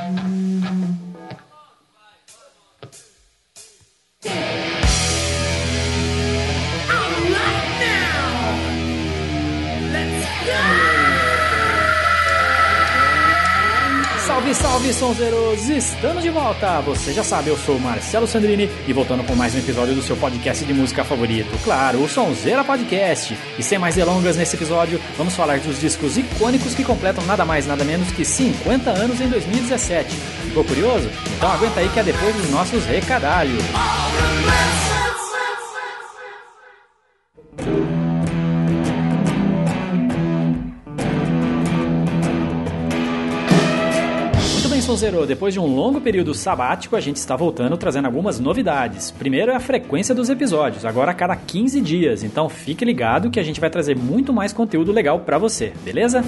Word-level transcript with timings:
Salve, 0.00 0.89
salve, 14.60 14.92
sonzeiros! 14.92 15.68
Estamos 15.70 16.22
de 16.22 16.30
volta! 16.30 16.80
Você 16.82 17.12
já 17.12 17.24
sabe, 17.24 17.48
eu 17.48 17.56
sou 17.56 17.76
o 17.76 17.80
Marcelo 17.80 18.26
Sandrini 18.26 18.70
e 18.86 18.92
voltando 18.92 19.24
com 19.24 19.34
mais 19.34 19.54
um 19.54 19.58
episódio 19.58 19.94
do 19.94 20.02
seu 20.02 20.16
podcast 20.16 20.64
de 20.64 20.74
música 20.74 21.02
favorito. 21.02 21.50
Claro, 21.64 22.02
o 22.02 22.08
Sonzeira 22.08 22.62
Podcast. 22.62 23.36
E 23.58 23.62
sem 23.62 23.78
mais 23.78 23.94
delongas 23.94 24.36
nesse 24.36 24.56
episódio, 24.56 25.00
vamos 25.16 25.34
falar 25.34 25.60
dos 25.60 25.80
discos 25.80 26.18
icônicos 26.18 26.74
que 26.74 26.84
completam 26.84 27.24
nada 27.24 27.44
mais 27.44 27.66
nada 27.66 27.84
menos 27.84 28.12
que 28.12 28.24
50 28.24 28.90
anos 28.90 29.20
em 29.20 29.28
2017. 29.28 30.14
Ficou 30.44 30.64
curioso? 30.64 31.08
Então 31.36 31.50
aguenta 31.50 31.80
aí 31.80 31.88
que 31.88 31.98
é 31.98 32.04
depois 32.04 32.36
dos 32.36 32.50
nossos 32.50 32.84
recadalhos. 32.84 33.62
Sonzero, 44.90 45.24
depois 45.24 45.54
de 45.54 45.60
um 45.60 45.72
longo 45.72 46.00
período 46.00 46.34
sabático, 46.34 46.96
a 46.96 47.00
gente 47.00 47.14
está 47.14 47.36
voltando 47.36 47.76
trazendo 47.76 48.06
algumas 48.06 48.40
novidades. 48.40 49.12
Primeiro 49.12 49.52
é 49.52 49.54
a 49.54 49.60
frequência 49.60 50.12
dos 50.12 50.28
episódios, 50.28 50.84
agora 50.84 51.12
a 51.12 51.14
cada 51.14 51.36
15 51.36 51.80
dias, 51.80 52.24
então 52.24 52.48
fique 52.48 52.84
ligado 52.84 53.30
que 53.30 53.38
a 53.38 53.42
gente 53.44 53.60
vai 53.60 53.70
trazer 53.70 53.96
muito 53.96 54.32
mais 54.32 54.52
conteúdo 54.52 54.90
legal 54.90 55.20
para 55.20 55.38
você, 55.38 55.72
beleza? 55.84 56.24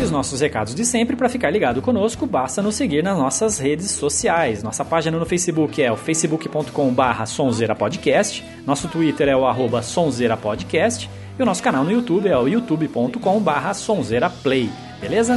E 0.00 0.04
os 0.04 0.12
nossos 0.12 0.40
recados 0.40 0.76
de 0.76 0.84
sempre, 0.84 1.16
para 1.16 1.28
ficar 1.28 1.50
ligado 1.50 1.82
conosco, 1.82 2.24
basta 2.24 2.62
nos 2.62 2.76
seguir 2.76 3.02
nas 3.02 3.18
nossas 3.18 3.58
redes 3.58 3.90
sociais. 3.90 4.62
Nossa 4.62 4.84
página 4.84 5.18
no 5.18 5.26
Facebook 5.26 5.82
é 5.82 5.90
o 5.90 5.96
facebook.com.br 5.96 7.26
sonzerapodcast, 7.26 8.44
nosso 8.64 8.86
Twitter 8.86 9.26
é 9.26 9.36
o 9.36 9.44
arroba 9.44 9.82
sonzerapodcast 9.82 11.10
e 11.36 11.42
o 11.42 11.44
nosso 11.44 11.64
canal 11.64 11.82
no 11.82 11.90
YouTube 11.90 12.28
é 12.28 12.38
o 12.38 12.46
youtube.com.br 12.46 13.74
sonzeraplay, 13.74 14.70
beleza? 15.00 15.36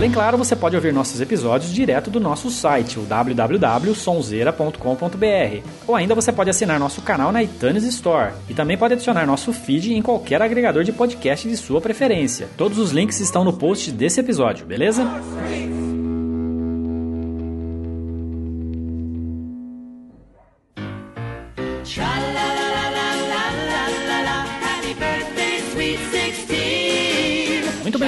Além, 0.00 0.10
claro, 0.10 0.38
você 0.38 0.56
pode 0.56 0.74
ouvir 0.74 0.94
nossos 0.94 1.20
episódios 1.20 1.74
direto 1.74 2.10
do 2.10 2.18
nosso 2.18 2.50
site, 2.50 2.98
o 2.98 3.02
www.sonzeira.com.br. 3.02 5.68
Ou 5.86 5.94
ainda 5.94 6.14
você 6.14 6.32
pode 6.32 6.48
assinar 6.48 6.80
nosso 6.80 7.02
canal 7.02 7.30
na 7.30 7.42
iTunes 7.42 7.84
Store. 7.84 8.32
E 8.48 8.54
também 8.54 8.78
pode 8.78 8.94
adicionar 8.94 9.26
nosso 9.26 9.52
feed 9.52 9.92
em 9.92 10.00
qualquer 10.00 10.40
agregador 10.40 10.84
de 10.84 10.92
podcast 10.92 11.46
de 11.46 11.54
sua 11.54 11.82
preferência. 11.82 12.48
Todos 12.56 12.78
os 12.78 12.92
links 12.92 13.20
estão 13.20 13.44
no 13.44 13.52
post 13.52 13.92
desse 13.92 14.20
episódio, 14.20 14.64
beleza? 14.64 15.06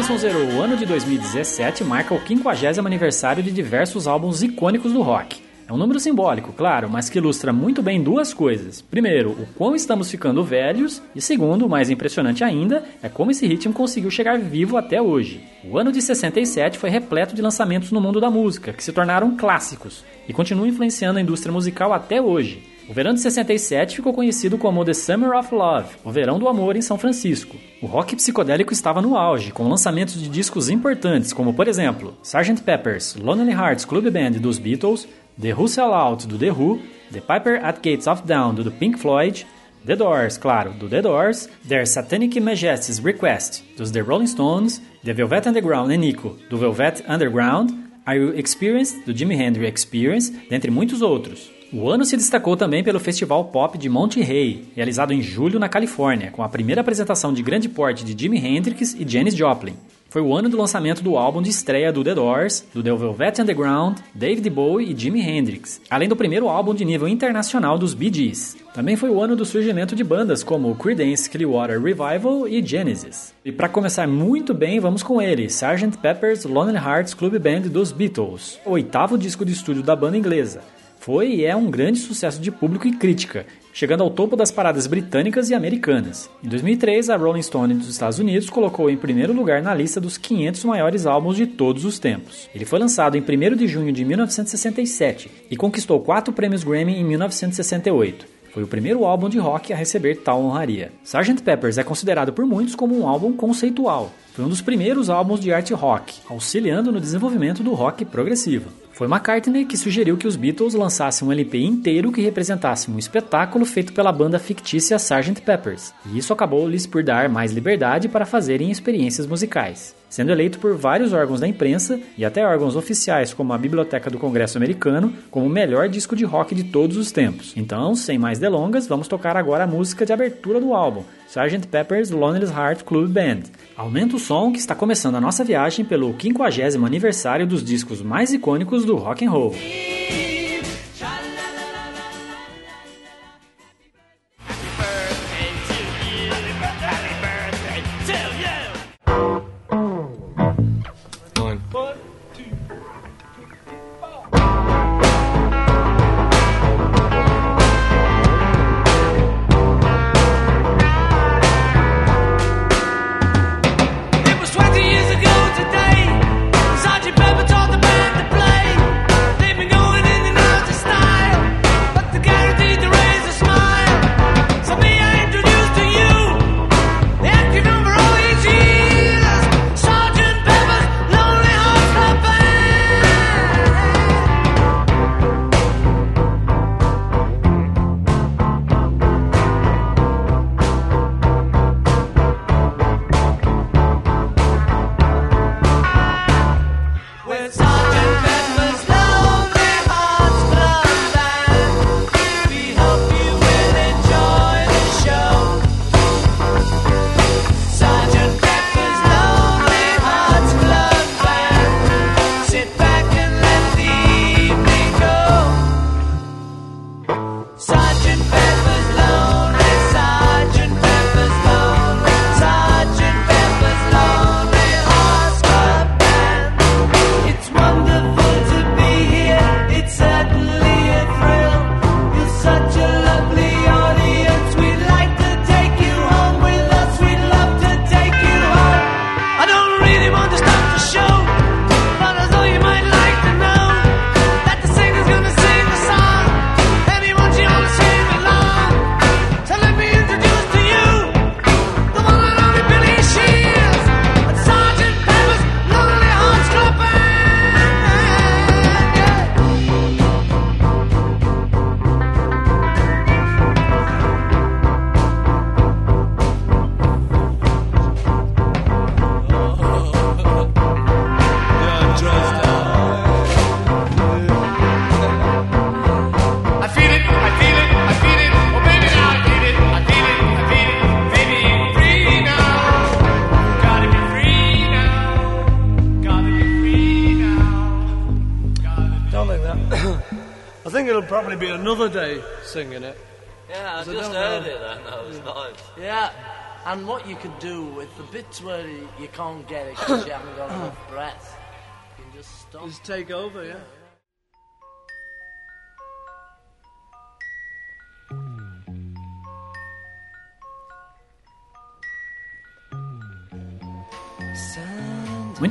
Muito 0.02 0.08
bem, 0.08 0.18
Sonzeiro, 0.18 0.56
o 0.56 0.60
ano 0.60 0.76
de 0.76 0.84
2017 0.84 1.84
marca 1.84 2.12
o 2.12 2.20
50 2.20 2.80
aniversário 2.80 3.40
de 3.40 3.52
diversos 3.52 4.08
álbuns 4.08 4.42
icônicos 4.42 4.92
do 4.92 5.00
rock. 5.00 5.40
É 5.68 5.72
um 5.72 5.76
número 5.76 6.00
simbólico, 6.00 6.52
claro, 6.52 6.90
mas 6.90 7.08
que 7.08 7.18
ilustra 7.18 7.52
muito 7.52 7.80
bem 7.82 8.02
duas 8.02 8.34
coisas. 8.34 8.82
Primeiro, 8.82 9.30
o 9.30 9.46
quão 9.56 9.76
estamos 9.76 10.10
ficando 10.10 10.42
velhos, 10.42 11.00
e 11.14 11.20
segundo, 11.20 11.68
mais 11.68 11.88
impressionante 11.88 12.42
ainda, 12.42 12.82
é 13.00 13.08
como 13.08 13.30
esse 13.30 13.46
ritmo 13.46 13.72
conseguiu 13.72 14.10
chegar 14.10 14.40
vivo 14.40 14.76
até 14.76 15.00
hoje. 15.00 15.40
O 15.64 15.78
ano 15.78 15.92
de 15.92 16.02
67 16.02 16.78
foi 16.78 16.90
repleto 16.90 17.36
de 17.36 17.42
lançamentos 17.42 17.92
no 17.92 18.00
mundo 18.00 18.20
da 18.20 18.30
música, 18.30 18.72
que 18.72 18.82
se 18.82 18.92
tornaram 18.92 19.36
clássicos 19.36 20.04
e 20.26 20.32
continuam 20.32 20.66
influenciando 20.66 21.20
a 21.20 21.22
indústria 21.22 21.52
musical 21.52 21.92
até 21.92 22.20
hoje. 22.20 22.71
O 22.88 22.92
verão 22.92 23.14
de 23.14 23.20
67 23.20 23.96
ficou 23.96 24.12
conhecido 24.12 24.58
como 24.58 24.84
The 24.84 24.92
Summer 24.92 25.38
of 25.38 25.54
Love, 25.54 25.94
o 26.04 26.10
verão 26.10 26.38
do 26.38 26.48
amor 26.48 26.76
em 26.76 26.82
São 26.82 26.98
Francisco. 26.98 27.56
O 27.80 27.86
rock 27.86 28.16
psicodélico 28.16 28.72
estava 28.72 29.00
no 29.00 29.16
auge, 29.16 29.52
com 29.52 29.68
lançamentos 29.68 30.20
de 30.20 30.28
discos 30.28 30.68
importantes, 30.68 31.32
como 31.32 31.54
por 31.54 31.68
exemplo, 31.68 32.16
Sgt. 32.22 32.62
Pepper's 32.62 33.14
Lonely 33.14 33.52
Hearts 33.52 33.84
Club 33.84 34.10
Band 34.10 34.32
dos 34.32 34.58
Beatles, 34.58 35.06
The 35.40 35.54
Who 35.54 35.68
Sell 35.68 35.94
Out 35.94 36.26
do 36.26 36.36
The 36.36 36.50
Who, 36.50 36.80
The 37.12 37.20
Piper 37.20 37.64
at 37.64 37.80
Gates 37.82 38.06
of 38.06 38.22
Dawn 38.26 38.54
do 38.54 38.70
Pink 38.70 38.98
Floyd, 38.98 39.46
The 39.86 39.96
Doors, 39.96 40.36
claro, 40.36 40.72
do 40.72 40.88
The 40.88 41.02
Doors, 41.02 41.48
Their 41.66 41.86
Satanic 41.86 42.38
Majesty's 42.40 42.98
Request 42.98 43.64
dos 43.76 43.92
The 43.92 44.00
Rolling 44.00 44.26
Stones, 44.26 44.82
The 45.04 45.12
Velvet 45.12 45.48
Underground 45.48 45.92
e 45.92 45.96
Nico 45.96 46.36
do 46.50 46.58
Velvet 46.58 47.04
Underground, 47.08 47.72
Are 48.04 48.18
You 48.18 48.34
Experienced 48.36 49.04
do 49.06 49.14
Jimi 49.14 49.36
Hendrix 49.36 49.82
Experience, 49.82 50.32
dentre 50.50 50.70
muitos 50.70 51.00
outros. 51.00 51.61
O 51.74 51.88
ano 51.88 52.04
se 52.04 52.18
destacou 52.18 52.54
também 52.54 52.84
pelo 52.84 53.00
Festival 53.00 53.46
Pop 53.46 53.78
de 53.78 53.88
Monterey, 53.88 54.64
realizado 54.76 55.14
em 55.14 55.22
julho 55.22 55.58
na 55.58 55.70
Califórnia, 55.70 56.30
com 56.30 56.42
a 56.42 56.48
primeira 56.48 56.82
apresentação 56.82 57.32
de 57.32 57.42
grande 57.42 57.66
porte 57.66 58.04
de 58.04 58.20
Jimi 58.20 58.36
Hendrix 58.36 58.94
e 58.94 59.08
Janis 59.08 59.34
Joplin. 59.34 59.72
Foi 60.10 60.20
o 60.20 60.36
ano 60.36 60.50
do 60.50 60.58
lançamento 60.58 61.02
do 61.02 61.16
álbum 61.16 61.40
de 61.40 61.48
estreia 61.48 61.90
do 61.90 62.04
The 62.04 62.14
Doors, 62.14 62.62
do 62.74 62.82
The 62.82 62.92
Velvet 62.92 63.40
Underground, 63.40 63.96
David 64.14 64.50
Bowie 64.50 64.92
e 64.92 64.94
Jimi 64.94 65.22
Hendrix, 65.22 65.80
além 65.88 66.10
do 66.10 66.14
primeiro 66.14 66.46
álbum 66.50 66.74
de 66.74 66.84
nível 66.84 67.08
internacional 67.08 67.78
dos 67.78 67.94
Bee 67.94 68.12
Gees. 68.12 68.54
Também 68.74 68.94
foi 68.94 69.08
o 69.08 69.22
ano 69.22 69.34
do 69.34 69.46
surgimento 69.46 69.96
de 69.96 70.04
bandas 70.04 70.44
como 70.44 70.74
Creedence 70.74 71.30
Clearwater 71.30 71.80
Revival 71.80 72.46
e 72.46 72.62
Genesis. 72.62 73.32
E 73.42 73.50
para 73.50 73.70
começar 73.70 74.06
muito 74.06 74.52
bem, 74.52 74.78
vamos 74.78 75.02
com 75.02 75.22
ele, 75.22 75.44
Sgt. 75.46 75.96
Pepper's 75.96 76.44
Lonely 76.44 76.76
Hearts 76.76 77.14
Club 77.14 77.38
Band 77.38 77.70
dos 77.70 77.92
Beatles, 77.92 78.58
o 78.66 78.72
oitavo 78.72 79.16
disco 79.16 79.46
de 79.46 79.52
estúdio 79.52 79.82
da 79.82 79.96
banda 79.96 80.18
inglesa. 80.18 80.60
Foi 81.02 81.34
e 81.34 81.44
é 81.44 81.56
um 81.56 81.68
grande 81.68 81.98
sucesso 81.98 82.40
de 82.40 82.52
público 82.52 82.86
e 82.86 82.92
crítica, 82.92 83.44
chegando 83.72 84.04
ao 84.04 84.10
topo 84.10 84.36
das 84.36 84.52
paradas 84.52 84.86
britânicas 84.86 85.50
e 85.50 85.54
americanas. 85.54 86.30
Em 86.44 86.48
2003, 86.48 87.10
a 87.10 87.16
Rolling 87.16 87.42
Stone 87.42 87.74
dos 87.74 87.88
Estados 87.88 88.20
Unidos 88.20 88.48
colocou 88.48 88.88
em 88.88 88.96
primeiro 88.96 89.32
lugar 89.32 89.60
na 89.60 89.74
lista 89.74 90.00
dos 90.00 90.16
500 90.16 90.64
maiores 90.64 91.04
álbuns 91.04 91.34
de 91.34 91.44
todos 91.44 91.84
os 91.84 91.98
tempos. 91.98 92.48
Ele 92.54 92.64
foi 92.64 92.78
lançado 92.78 93.16
em 93.16 93.20
1 93.20 93.56
de 93.56 93.66
junho 93.66 93.92
de 93.92 94.04
1967 94.04 95.28
e 95.50 95.56
conquistou 95.56 95.98
quatro 95.98 96.32
prêmios 96.32 96.62
Grammy 96.62 96.94
em 96.94 97.04
1968. 97.04 98.24
Foi 98.52 98.62
o 98.62 98.68
primeiro 98.68 99.04
álbum 99.04 99.28
de 99.28 99.38
rock 99.38 99.72
a 99.72 99.76
receber 99.76 100.18
tal 100.18 100.40
honraria. 100.40 100.92
Sgt. 101.02 101.42
Peppers 101.42 101.78
é 101.78 101.82
considerado 101.82 102.32
por 102.32 102.46
muitos 102.46 102.76
como 102.76 102.96
um 102.96 103.08
álbum 103.08 103.32
conceitual. 103.32 104.12
Foi 104.34 104.44
um 104.44 104.48
dos 104.48 104.62
primeiros 104.62 105.10
álbuns 105.10 105.40
de 105.40 105.52
art 105.52 105.68
rock, 105.72 106.14
auxiliando 106.28 106.92
no 106.92 107.00
desenvolvimento 107.00 107.60
do 107.60 107.74
rock 107.74 108.04
progressivo. 108.04 108.70
Foi 108.92 109.08
McCartney 109.08 109.64
que 109.64 109.76
sugeriu 109.76 110.18
que 110.18 110.26
os 110.26 110.36
Beatles 110.36 110.74
lançassem 110.74 111.26
um 111.26 111.32
LP 111.32 111.58
inteiro 111.58 112.12
que 112.12 112.20
representasse 112.20 112.90
um 112.90 112.98
espetáculo 112.98 113.64
feito 113.64 113.92
pela 113.92 114.12
banda 114.12 114.38
fictícia 114.38 114.96
Sgt. 114.96 115.40
Peppers, 115.40 115.94
e 116.06 116.18
isso 116.18 116.32
acabou 116.32 116.68
lhes 116.68 116.86
por 116.86 117.02
dar 117.02 117.28
mais 117.28 117.52
liberdade 117.52 118.08
para 118.08 118.26
fazerem 118.26 118.70
experiências 118.70 119.26
musicais. 119.26 119.94
Sendo 120.12 120.30
eleito 120.30 120.58
por 120.58 120.76
vários 120.76 121.14
órgãos 121.14 121.40
da 121.40 121.48
imprensa 121.48 121.98
e 122.18 122.24
até 122.24 122.46
órgãos 122.46 122.76
oficiais 122.76 123.32
como 123.32 123.54
a 123.54 123.56
Biblioteca 123.58 124.10
do 124.10 124.18
Congresso 124.18 124.58
Americano 124.58 125.10
como 125.30 125.46
o 125.46 125.48
melhor 125.48 125.88
disco 125.88 126.14
de 126.14 126.22
rock 126.22 126.54
de 126.54 126.64
todos 126.64 126.98
os 126.98 127.10
tempos. 127.10 127.54
Então, 127.56 127.94
sem 127.94 128.18
mais 128.18 128.38
delongas, 128.38 128.86
vamos 128.86 129.08
tocar 129.08 129.38
agora 129.38 129.64
a 129.64 129.66
música 129.66 130.04
de 130.04 130.12
abertura 130.12 130.60
do 130.60 130.74
álbum, 130.74 131.02
Sgt. 131.26 131.66
Pepper's 131.66 132.10
Lonely 132.10 132.44
Heart 132.44 132.82
Club 132.82 133.10
Band. 133.10 133.44
Aumenta 133.74 134.16
o 134.16 134.18
som 134.18 134.52
que 134.52 134.58
está 134.58 134.74
começando 134.74 135.14
a 135.14 135.20
nossa 135.20 135.42
viagem 135.42 135.82
pelo 135.82 136.14
50 136.14 136.76
aniversário 136.84 137.46
dos 137.46 137.64
discos 137.64 138.02
mais 138.02 138.34
icônicos 138.34 138.81
do 138.86 138.98
rock 138.98 139.22
and 139.22 139.32
roll. 139.32 140.31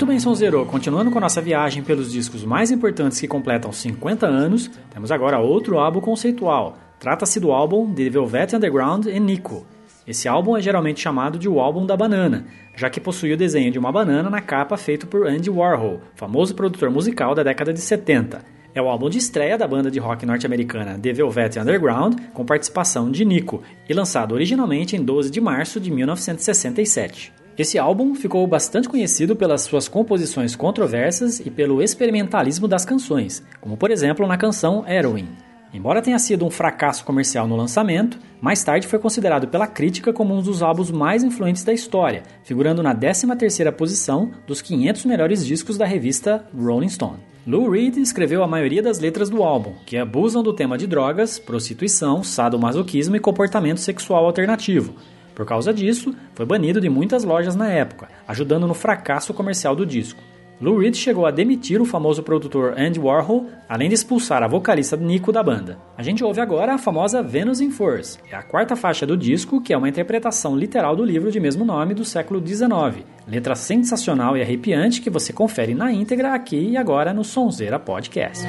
Muito 0.02 0.10
bem, 0.10 0.20
Sonzero. 0.20 0.66
Continuando 0.66 1.12
com 1.12 1.20
a 1.20 1.22
nossa 1.22 1.40
viagem 1.40 1.84
pelos 1.84 2.12
discos 2.12 2.44
mais 2.44 2.72
importantes 2.72 3.22
que 3.22 3.28
completam 3.28 3.72
50 3.72 4.26
anos, 4.26 4.68
temos 4.92 5.12
agora 5.12 5.38
outro 5.38 5.78
álbum 5.78 6.02
conceitual. 6.02 6.76
Trata-se 7.00 7.40
do 7.40 7.52
álbum 7.52 7.94
The 7.94 8.10
Velvet 8.10 8.56
Underground 8.56 9.06
e 9.06 9.20
Nico. 9.20 9.64
Esse 10.08 10.28
álbum 10.28 10.58
é 10.58 10.62
geralmente 10.62 11.00
chamado 11.00 11.38
de 11.38 11.48
o 11.48 11.60
álbum 11.60 11.86
da 11.86 11.96
banana, 11.96 12.48
já 12.76 12.90
que 12.90 13.00
possui 13.00 13.32
o 13.32 13.38
desenho 13.38 13.72
de 13.72 13.78
uma 13.78 13.92
banana 13.92 14.28
na 14.28 14.42
capa 14.42 14.76
feito 14.76 15.06
por 15.06 15.28
Andy 15.28 15.52
Warhol, 15.52 16.02
famoso 16.16 16.56
produtor 16.56 16.90
musical 16.90 17.36
da 17.36 17.44
década 17.44 17.72
de 17.72 17.80
70. 17.80 18.44
É 18.74 18.82
o 18.82 18.90
álbum 18.90 19.08
de 19.08 19.20
estreia 19.20 19.56
da 19.56 19.68
banda 19.68 19.92
de 19.92 20.00
rock 20.00 20.26
norte-americana 20.26 20.98
The 20.98 21.14
Velvet 21.14 21.60
Underground, 21.60 22.16
com 22.34 22.44
participação 22.44 23.12
de 23.12 23.24
Nico, 23.24 23.62
e 23.88 23.94
lançado 23.94 24.34
originalmente 24.34 24.96
em 24.96 25.04
12 25.04 25.30
de 25.30 25.40
março 25.40 25.80
de 25.80 25.92
1967. 25.92 27.41
Esse 27.62 27.78
álbum 27.78 28.16
ficou 28.16 28.48
bastante 28.48 28.90
conhecido 28.90 29.36
pelas 29.36 29.62
suas 29.62 29.88
composições 29.88 30.56
controversas 30.56 31.40
e 31.40 31.52
pelo 31.52 31.80
experimentalismo 31.80 32.68
das 32.68 32.86
canções, 32.86 33.44
como 33.62 33.78
por 33.78 33.92
exemplo 33.92 34.26
na 34.26 34.36
canção 34.36 34.84
Heroin. 34.88 35.28
Embora 35.72 36.02
tenha 36.02 36.18
sido 36.18 36.44
um 36.44 36.50
fracasso 36.50 37.06
comercial 37.06 37.48
no 37.48 37.56
lançamento, 37.56 38.18
mais 38.42 38.64
tarde 38.64 38.88
foi 38.88 38.98
considerado 38.98 39.48
pela 39.48 39.68
crítica 39.68 40.12
como 40.12 40.34
um 40.34 40.42
dos 40.42 40.64
álbuns 40.64 40.90
mais 40.90 41.24
influentes 41.24 41.64
da 41.64 41.72
história, 41.72 42.24
figurando 42.44 42.82
na 42.82 42.96
13ª 42.96 43.72
posição 43.74 44.32
dos 44.48 44.60
500 44.60 45.06
melhores 45.06 45.46
discos 45.46 45.78
da 45.78 45.86
revista 45.86 46.44
Rolling 46.58 46.90
Stone. 46.90 47.20
Lou 47.46 47.70
Reed 47.70 47.98
escreveu 47.98 48.44
a 48.44 48.48
maioria 48.48 48.82
das 48.82 49.00
letras 49.00 49.30
do 49.30 49.44
álbum, 49.44 49.74
que 49.86 49.98
abusam 49.98 50.42
do 50.42 50.52
tema 50.52 50.80
de 50.80 50.88
drogas, 50.88 51.38
prostituição, 51.38 52.24
sadomasoquismo 52.24 53.16
e 53.16 53.20
comportamento 53.20 53.80
sexual 53.80 54.26
alternativo. 54.26 54.96
Por 55.42 55.48
causa 55.48 55.74
disso, 55.74 56.14
foi 56.36 56.46
banido 56.46 56.80
de 56.80 56.88
muitas 56.88 57.24
lojas 57.24 57.56
na 57.56 57.68
época, 57.68 58.10
ajudando 58.28 58.68
no 58.68 58.76
fracasso 58.76 59.34
comercial 59.34 59.76
do 59.76 59.88
disco. 59.88 60.22
Lou 60.62 60.78
Reed 60.78 60.96
chegou 60.96 61.26
a 61.26 61.32
demitir 61.32 61.82
o 61.82 61.86
famoso 61.86 62.22
produtor 62.22 62.76
Andy 62.78 63.00
Warhol, 63.00 63.48
além 63.68 63.90
de 63.90 63.96
expulsar 63.96 64.44
a 64.44 64.48
vocalista 64.48 64.96
Nico 64.96 65.32
da 65.32 65.42
banda. 65.42 65.80
A 65.98 66.04
gente 66.04 66.24
ouve 66.24 66.40
agora 66.40 66.76
a 66.76 66.78
famosa 66.78 67.24
Venus 67.24 67.60
in 67.60 67.72
Furs, 67.72 68.20
é 68.30 68.36
a 68.36 68.44
quarta 68.44 68.76
faixa 68.76 69.04
do 69.04 69.18
disco, 69.18 69.60
que 69.60 69.74
é 69.74 69.78
uma 69.78 69.90
interpretação 69.90 70.56
literal 70.56 70.96
do 70.96 71.04
livro 71.04 71.32
de 71.32 71.40
mesmo 71.40 71.66
nome 71.66 71.96
do 71.96 72.06
século 72.06 72.40
XIX. 72.40 73.04
Letra 73.28 73.56
sensacional 73.56 74.38
e 74.38 74.44
arrepiante 74.44 75.02
que 75.02 75.10
você 75.10 75.34
confere 75.34 75.74
na 75.74 75.92
íntegra 75.92 76.36
aqui 76.36 76.70
e 76.70 76.78
agora 76.78 77.16
no 77.16 77.24
Sonzeira 77.24 77.80
Podcast. 77.80 78.46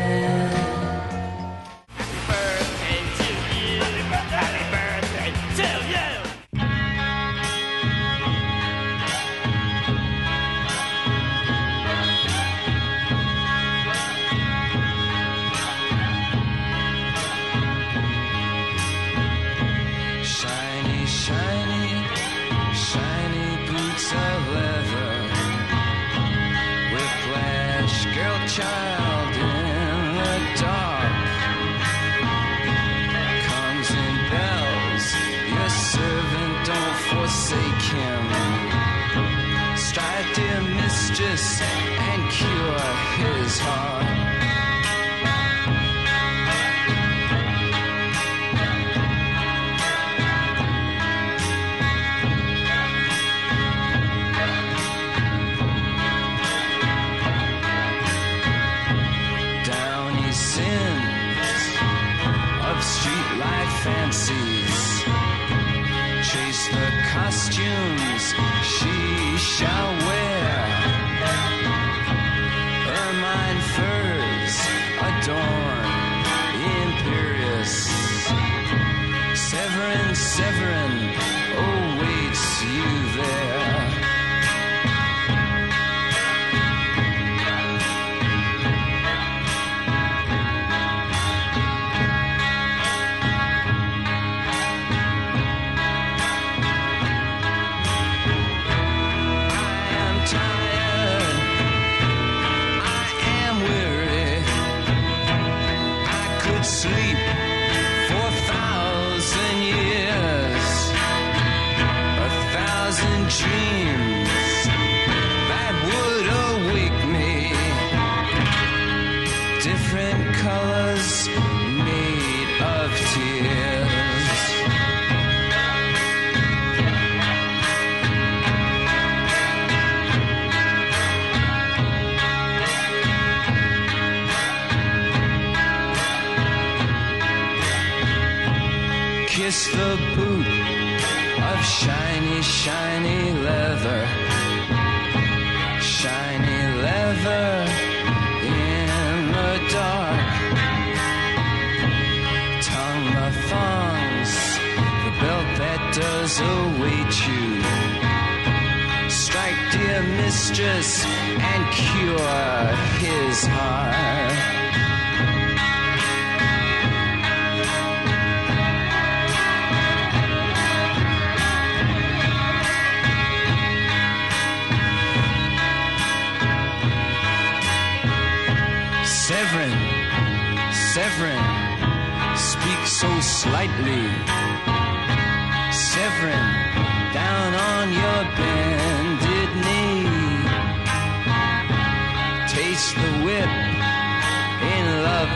And 41.60 42.30
cure 42.30 42.78
his 43.16 43.58
heart. 43.58 44.01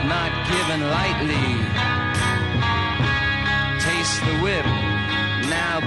Not 0.09 0.31
given 0.47 0.81
lightly. 0.97 1.49
Taste 3.81 4.21
the 4.25 4.37
whip, 4.45 4.67
now 5.51 5.81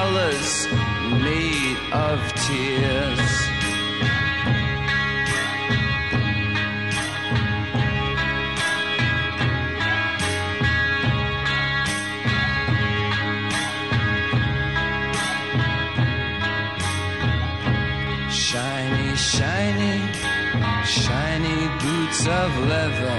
colors 0.00 0.66
made 1.26 1.78
of 1.92 2.18
tears. 2.44 3.32
Shiny, 18.30 19.10
shiny, 19.16 19.96
shiny 20.96 21.60
boots 21.82 22.22
of 22.40 22.50
leather. 22.72 23.18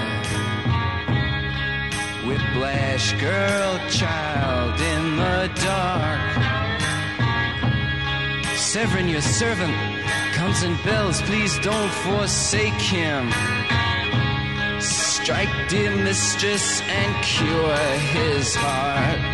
Whiplash 2.26 3.12
girl, 3.20 3.72
child 3.88 4.80
in 4.80 5.16
the 5.16 5.50
dark. 5.64 6.51
Severin, 8.72 9.06
your 9.06 9.20
servant, 9.20 9.74
comes 10.32 10.62
in 10.62 10.74
bells. 10.76 11.20
Please 11.20 11.58
don't 11.58 11.92
forsake 11.92 12.72
him. 12.80 13.30
Strike, 14.80 15.68
dear 15.68 15.94
mistress, 15.94 16.80
and 16.80 17.22
cure 17.22 17.76
his 18.14 18.54
heart. 18.54 19.31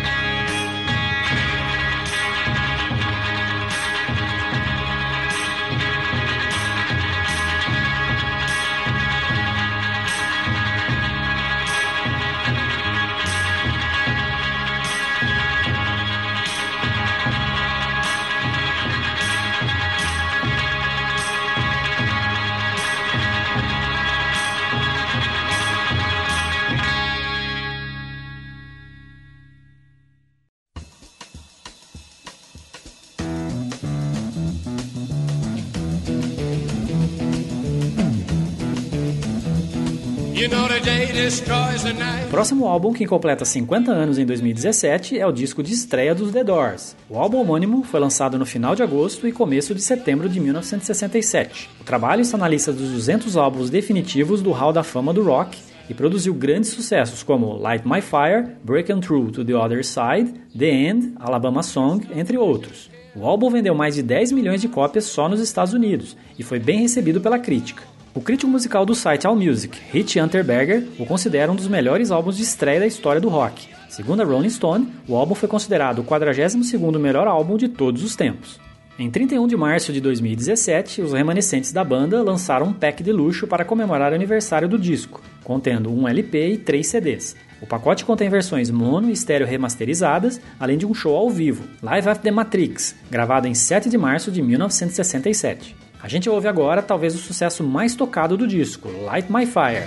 Próximo 42.29 42.67
álbum, 42.67 42.91
que 42.91 43.05
completa 43.05 43.45
50 43.45 43.91
anos 43.91 44.17
em 44.17 44.25
2017, 44.25 45.19
é 45.19 45.27
o 45.27 45.31
disco 45.31 45.61
de 45.61 45.73
estreia 45.73 46.15
dos 46.15 46.31
The 46.31 46.43
Doors. 46.43 46.95
O 47.07 47.19
álbum 47.19 47.37
homônimo 47.39 47.83
foi 47.83 47.99
lançado 47.99 48.39
no 48.39 48.45
final 48.45 48.75
de 48.75 48.81
agosto 48.81 49.27
e 49.27 49.31
começo 49.31 49.75
de 49.75 49.81
setembro 49.81 50.27
de 50.27 50.39
1967. 50.39 51.69
O 51.81 51.83
trabalho 51.83 52.21
está 52.21 52.37
na 52.37 52.47
lista 52.47 52.73
dos 52.73 52.89
200 52.89 53.37
álbuns 53.37 53.69
definitivos 53.69 54.41
do 54.41 54.51
Hall 54.51 54.73
da 54.73 54.81
Fama 54.81 55.13
do 55.13 55.23
Rock 55.23 55.57
e 55.87 55.93
produziu 55.93 56.33
grandes 56.33 56.71
sucessos 56.71 57.21
como 57.21 57.57
Light 57.57 57.87
My 57.87 58.01
Fire, 58.01 58.55
Breaking 58.63 58.99
Through 58.99 59.31
to 59.31 59.45
the 59.45 59.55
Other 59.55 59.85
Side, 59.85 60.33
The 60.57 60.67
End, 60.67 61.13
Alabama 61.19 61.61
Song, 61.61 62.07
entre 62.15 62.37
outros. 62.37 62.89
O 63.15 63.25
álbum 63.25 63.49
vendeu 63.49 63.75
mais 63.75 63.95
de 63.95 64.03
10 64.03 64.31
milhões 64.31 64.61
de 64.61 64.67
cópias 64.67 65.05
só 65.05 65.27
nos 65.27 65.41
Estados 65.41 65.73
Unidos 65.73 66.15
e 66.37 66.43
foi 66.43 66.59
bem 66.59 66.79
recebido 66.79 67.19
pela 67.19 67.39
crítica. 67.39 67.83
O 68.13 68.21
crítico 68.21 68.49
musical 68.49 68.87
do 68.87 68.95
site 68.95 69.27
AllMusic, 69.27 69.77
Rich 69.91 70.19
Unterberger, 70.19 70.83
o 70.97 71.05
considera 71.05 71.51
um 71.51 71.55
dos 71.55 71.67
melhores 71.67 72.09
álbuns 72.09 72.37
de 72.37 72.43
estreia 72.43 72.79
da 72.79 72.87
história 72.87 73.21
do 73.21 73.29
rock. 73.29 73.67
Segundo 73.87 74.21
a 74.21 74.25
Rolling 74.25 74.49
Stone, 74.49 74.87
o 75.07 75.15
álbum 75.15 75.35
foi 75.35 75.47
considerado 75.47 75.99
o 75.99 76.03
42º 76.03 76.97
melhor 76.97 77.27
álbum 77.27 77.55
de 77.55 77.69
todos 77.69 78.03
os 78.03 78.15
tempos. 78.15 78.59
Em 78.97 79.11
31 79.11 79.47
de 79.47 79.55
março 79.55 79.93
de 79.93 80.01
2017, 80.01 81.03
os 81.03 81.13
remanescentes 81.13 81.71
da 81.71 81.83
banda 81.83 82.21
lançaram 82.23 82.65
um 82.65 82.73
pack 82.73 83.03
de 83.03 83.11
luxo 83.11 83.47
para 83.47 83.63
comemorar 83.63 84.11
o 84.11 84.15
aniversário 84.15 84.67
do 84.67 84.77
disco, 84.77 85.21
contendo 85.43 85.93
um 85.93 86.07
LP 86.07 86.53
e 86.53 86.57
três 86.57 86.87
CDs. 86.87 87.35
O 87.61 87.67
pacote 87.67 88.03
contém 88.03 88.27
versões 88.27 88.71
mono 88.71 89.09
e 89.09 89.13
estéreo 89.13 89.47
remasterizadas, 89.47 90.41
além 90.59 90.77
de 90.77 90.85
um 90.85 90.93
show 90.93 91.15
ao 91.15 91.29
vivo, 91.29 91.63
Live 91.81 92.09
at 92.09 92.21
the 92.21 92.31
Matrix, 92.31 92.95
gravado 93.09 93.47
em 93.47 93.53
7 93.53 93.87
de 93.87 93.97
março 93.97 94.31
de 94.31 94.41
1967. 94.41 95.88
A 96.01 96.07
gente 96.07 96.29
ouve 96.29 96.47
agora 96.47 96.81
talvez 96.81 97.13
o 97.13 97.17
sucesso 97.17 97.63
mais 97.63 97.93
tocado 97.93 98.37
do 98.37 98.47
disco, 98.47 98.89
Light 99.03 99.29
My 99.31 99.45
Fire. 99.45 99.85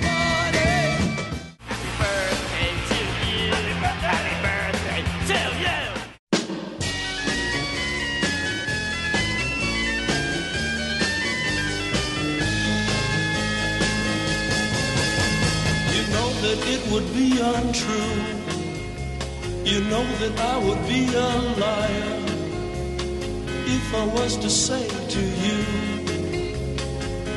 You 19.64 19.80
know 19.80 20.04
that 20.18 20.38
I 20.38 20.58
would 20.58 20.86
be 20.86 21.06
a 21.16 21.30
liar 21.58 22.22
if 23.66 23.94
I 23.94 24.04
was 24.04 24.36
to 24.38 24.50
say 24.50 24.86
to 24.86 25.20
you, 25.20 26.01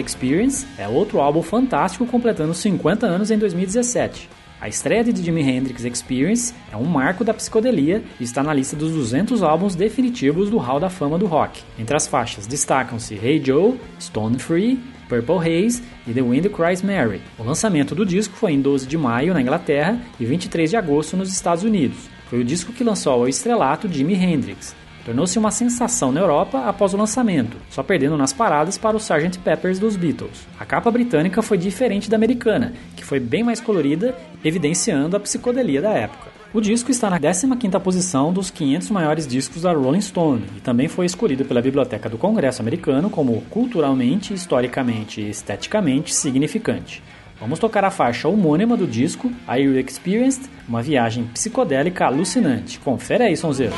Experience, 0.00 0.66
é 0.78 0.88
outro 0.88 1.20
álbum 1.20 1.42
fantástico 1.42 2.06
completando 2.06 2.54
50 2.54 3.06
anos 3.06 3.30
em 3.30 3.38
2017. 3.38 4.28
A 4.60 4.68
estreia 4.68 5.02
de 5.02 5.22
Jimi 5.22 5.40
Hendrix 5.40 5.84
Experience 5.84 6.52
é 6.70 6.76
um 6.76 6.84
marco 6.84 7.24
da 7.24 7.32
psicodelia 7.32 8.02
e 8.20 8.24
está 8.24 8.42
na 8.42 8.52
lista 8.52 8.76
dos 8.76 8.92
200 8.92 9.42
álbuns 9.42 9.74
definitivos 9.74 10.50
do 10.50 10.58
Hall 10.58 10.78
da 10.78 10.90
Fama 10.90 11.18
do 11.18 11.24
rock. 11.24 11.62
Entre 11.78 11.96
as 11.96 12.06
faixas 12.06 12.46
destacam-se 12.46 13.14
Hey 13.14 13.42
Joe, 13.42 13.80
Stone 13.98 14.38
Free, 14.38 14.78
Purple 15.08 15.38
Haze 15.38 15.82
e 16.06 16.12
The 16.12 16.20
Wind 16.20 16.46
Cries 16.50 16.82
Mary. 16.82 17.22
O 17.38 17.42
lançamento 17.42 17.94
do 17.94 18.04
disco 18.04 18.36
foi 18.36 18.52
em 18.52 18.60
12 18.60 18.86
de 18.86 18.98
maio 18.98 19.32
na 19.32 19.40
Inglaterra 19.40 19.98
e 20.20 20.26
23 20.26 20.68
de 20.68 20.76
agosto 20.76 21.16
nos 21.16 21.32
Estados 21.32 21.64
Unidos. 21.64 22.10
Foi 22.28 22.40
o 22.40 22.44
disco 22.44 22.72
que 22.72 22.84
lançou 22.84 23.14
ao 23.14 23.28
estrelato 23.28 23.90
Jimi 23.90 24.14
Hendrix. 24.14 24.76
Tornou-se 25.04 25.38
uma 25.38 25.50
sensação 25.50 26.12
na 26.12 26.20
Europa 26.20 26.64
após 26.66 26.94
o 26.94 26.96
lançamento, 26.96 27.56
só 27.70 27.82
perdendo 27.82 28.16
nas 28.16 28.32
paradas 28.32 28.76
para 28.76 28.96
o 28.96 29.00
Sgt. 29.00 29.38
Peppers 29.38 29.78
dos 29.78 29.96
Beatles. 29.96 30.46
A 30.58 30.64
capa 30.64 30.90
britânica 30.90 31.42
foi 31.42 31.56
diferente 31.56 32.10
da 32.10 32.16
americana, 32.16 32.72
que 32.94 33.04
foi 33.04 33.18
bem 33.18 33.42
mais 33.42 33.60
colorida, 33.60 34.14
evidenciando 34.44 35.16
a 35.16 35.20
psicodelia 35.20 35.80
da 35.80 35.90
época. 35.90 36.30
O 36.52 36.60
disco 36.60 36.90
está 36.90 37.08
na 37.08 37.20
15ª 37.20 37.78
posição 37.78 38.32
dos 38.32 38.50
500 38.50 38.90
maiores 38.90 39.24
discos 39.24 39.62
da 39.62 39.72
Rolling 39.72 40.00
Stone 40.00 40.42
e 40.56 40.60
também 40.60 40.88
foi 40.88 41.06
escolhido 41.06 41.44
pela 41.44 41.62
Biblioteca 41.62 42.08
do 42.08 42.18
Congresso 42.18 42.60
americano 42.60 43.08
como 43.08 43.40
culturalmente, 43.42 44.34
historicamente 44.34 45.20
e 45.20 45.30
esteticamente 45.30 46.12
significante. 46.12 47.00
Vamos 47.40 47.58
tocar 47.58 47.82
a 47.84 47.90
faixa 47.90 48.28
homônima 48.28 48.76
do 48.76 48.86
disco, 48.86 49.32
Are 49.48 49.62
You 49.62 49.78
Experienced? 49.78 50.50
Uma 50.68 50.82
viagem 50.82 51.24
psicodélica 51.32 52.04
alucinante. 52.04 52.78
Confere 52.78 53.24
aí, 53.24 53.36
sonzeiro. 53.36 53.72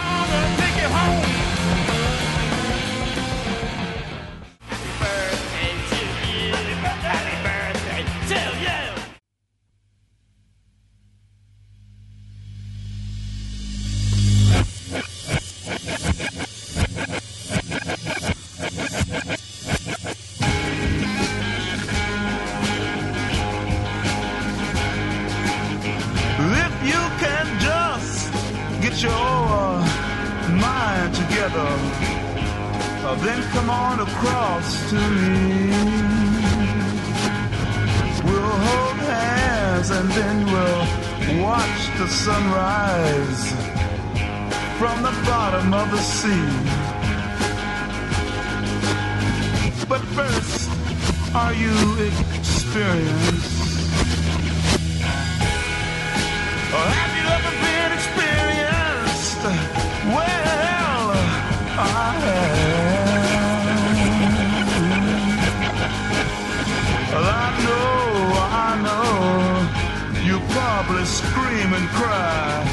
Scream 71.62 71.74
and 71.74 71.88
cry 71.90 72.64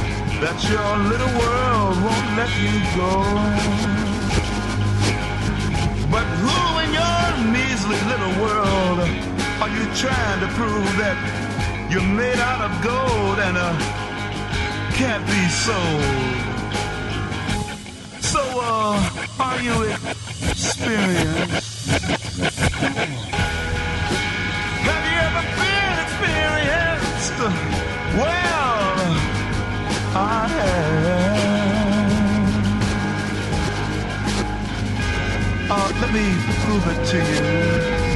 that 0.41 0.58
your 0.69 0.97
little 1.10 1.34
world 1.38 1.95
won't 2.06 2.30
let 2.38 2.52
you 2.63 2.73
go. 2.97 3.12
But 6.10 6.25
who 6.41 6.58
in 6.84 6.89
your 6.93 7.23
measly 7.54 7.99
little 8.12 8.34
world 8.41 8.99
are 9.62 9.69
you 9.69 9.86
trying 9.95 10.39
to 10.41 10.47
prove 10.58 10.97
that 10.97 11.17
you're 11.91 12.02
made 12.02 12.39
out 12.39 12.62
of 12.67 12.71
gold 12.82 13.39
and 13.39 13.58
uh, 13.58 13.73
can't 14.93 15.25
be 15.25 15.49
sold? 15.49 16.04
So, 18.21 18.41
uh, 18.41 18.99
are 19.39 19.62
you 19.62 19.84
experienced? 20.49 21.89
Have 24.88 25.04
you 25.10 25.17
ever 25.28 25.43
been 25.60 25.95
experienced? 26.06 27.39
Well, 28.17 28.68
Let 36.01 36.15
me 36.15 36.34
prove 36.63 36.88
it 36.88 37.05
to 37.05 37.17
you. 37.17 38.09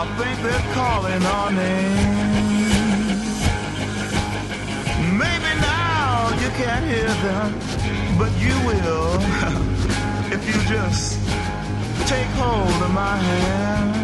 I 0.00 0.04
think 0.18 0.42
they're 0.42 0.74
calling 0.74 1.22
our 1.22 1.50
name. 1.50 2.38
Maybe 5.16 5.52
now 5.60 6.30
you 6.42 6.50
can't 6.60 6.84
hear 6.84 7.12
them, 7.26 7.54
but 8.18 8.30
you 8.38 8.54
will 8.66 9.14
if 10.34 10.40
you 10.46 10.58
just 10.68 11.20
take 12.08 12.30
hold 12.38 12.82
of 12.82 12.90
my 12.92 13.16
hand. 13.16 13.94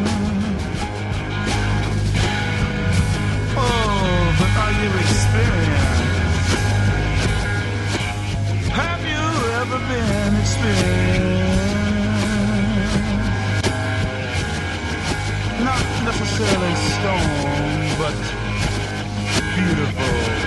Oh, 3.56 4.34
but 4.38 4.52
are 4.62 4.74
you 4.82 4.90
experienced? 5.04 6.02
Have 8.80 9.02
you 9.12 9.24
ever 9.60 9.78
been 9.90 10.34
experienced? 10.40 11.53
Necessarily 16.04 16.74
stone, 16.74 17.98
but 17.98 18.14
beautiful. 19.56 20.43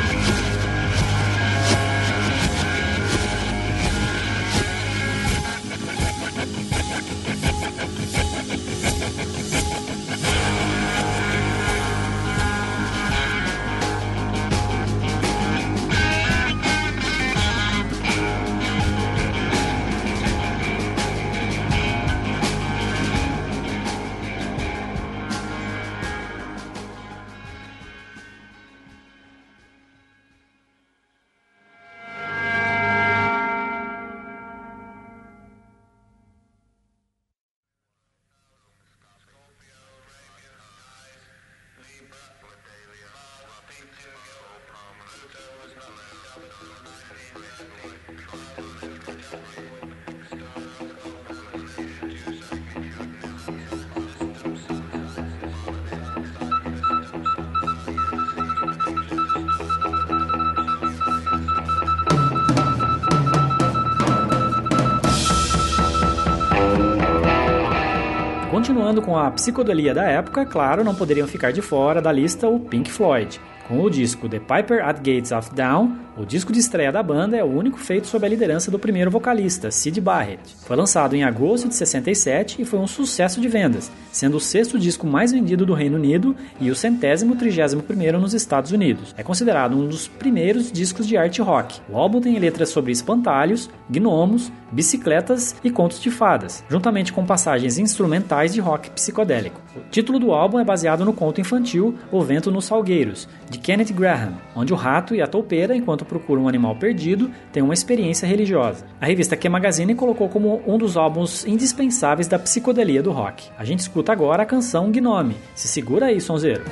Continuando 68.58 69.04
com 69.04 69.16
a 69.16 69.30
psicodelia 69.30 69.94
da 69.94 70.06
época, 70.06 70.44
claro, 70.44 70.84
não 70.84 70.96
poderiam 70.96 71.28
ficar 71.28 71.52
de 71.52 71.62
fora 71.62 72.02
da 72.02 72.12
lista 72.12 72.48
o 72.48 72.60
Pink 72.60 72.92
Floyd. 72.92 73.40
Com 73.68 73.84
o 73.84 73.88
disco 73.88 74.28
The 74.28 74.40
Piper 74.40 74.84
at 74.84 74.98
Gates 74.98 75.32
of 75.32 75.54
Dawn, 75.54 75.96
o 76.18 76.26
disco 76.26 76.52
de 76.52 76.60
estreia 76.60 76.92
da 76.92 77.04
banda 77.04 77.38
é 77.38 77.44
o 77.44 77.48
único 77.48 77.78
feito 77.78 78.08
sob 78.08 78.26
a 78.26 78.30
liderança 78.30 78.72
do 78.72 78.80
primeiro 78.80 79.12
vocalista, 79.12 79.70
Sid 79.70 80.02
Barrett. 80.02 80.56
Foi 80.66 80.76
lançado 80.76 81.16
em 81.16 81.24
agosto 81.24 81.68
de 81.68 81.76
67 81.76 82.60
e 82.60 82.66
foi 82.66 82.80
um 82.80 82.88
sucesso 82.88 83.40
de 83.40 83.48
vendas, 83.48 83.92
sendo 84.12 84.38
o 84.38 84.40
sexto 84.40 84.80
disco 84.80 85.06
mais 85.06 85.32
vendido 85.32 85.64
do 85.64 85.76
Reino 85.76 85.96
Unido 85.96 86.36
e 86.60 86.72
o 86.72 86.76
centésimo 86.76 87.36
trigésimo 87.36 87.84
primeiro 87.84 88.20
nos 88.20 88.34
Estados 88.34 88.72
Unidos. 88.72 89.14
É 89.16 89.22
considerado 89.22 89.78
um 89.78 89.88
dos 89.88 90.08
primeiros 90.08 90.72
discos 90.72 91.08
de 91.08 91.16
art 91.16 91.38
rock. 91.38 91.80
O 91.88 91.96
álbum 91.96 92.20
tem 92.20 92.40
letras 92.40 92.70
sobre 92.70 92.92
espantalhos, 92.92 93.70
gnomos, 93.88 94.52
bicicletas 94.72 95.56
e 95.64 95.70
contos 95.70 96.02
de 96.02 96.10
fadas, 96.10 96.64
juntamente 96.68 97.14
com 97.14 97.26
passagens 97.26 97.78
instrumentais 97.78 98.54
de 98.54 98.60
rock 98.60 98.90
psicodélico. 98.92 99.62
O 99.76 99.82
título 99.92 100.20
do 100.20 100.32
álbum 100.32 100.60
é 100.60 100.64
baseado 100.64 101.06
no 101.06 101.14
conto 101.14 101.40
infantil 101.40 101.96
O 102.12 102.22
Vento 102.24 102.52
nos 102.52 102.66
Salgueiros, 102.66 103.30
de 103.50 103.60
Kenneth 103.60 103.94
Graham, 103.94 104.34
onde 104.56 104.74
o 104.74 104.76
rato 104.76 105.14
e 105.14 105.22
a 105.22 105.28
toupeira, 105.28 105.76
enquanto 105.76 106.07
procuram 106.08 106.44
um 106.44 106.48
animal 106.48 106.76
perdido, 106.76 107.30
têm 107.52 107.62
uma 107.62 107.74
experiência 107.74 108.26
religiosa. 108.26 108.86
A 109.00 109.06
revista 109.06 109.36
Q 109.38 109.50
Magazine 109.50 109.94
colocou 109.94 110.30
como 110.30 110.62
um 110.66 110.78
dos 110.78 110.98
álbuns 110.98 111.46
indispensáveis 111.46 112.28
da 112.28 112.40
psicodelia 112.40 113.04
do 113.04 113.12
rock. 113.12 113.50
A 113.58 113.66
gente 113.66 113.80
escuta 113.80 114.12
agora 114.12 114.44
a 114.44 114.46
canção 114.46 114.92
Gnome. 114.92 115.36
Se 115.54 115.68
segura 115.68 116.08
aí, 116.08 116.20
sonzeiro. 116.20 116.64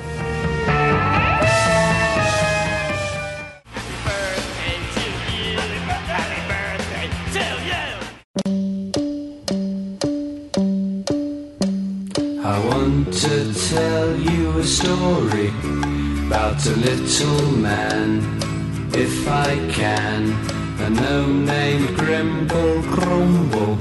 To 13.06 13.54
tell 13.70 14.14
you 14.16 14.58
a 14.58 14.64
story 14.64 15.48
about 16.26 16.64
a 16.66 16.76
little 16.76 17.52
man, 17.52 18.45
if 18.94 19.28
I 19.28 19.56
can. 19.70 20.32
A 20.78 20.90
gnome 20.90 21.46
named 21.46 21.88
Grimble 21.96 22.82
Grumble, 22.82 23.78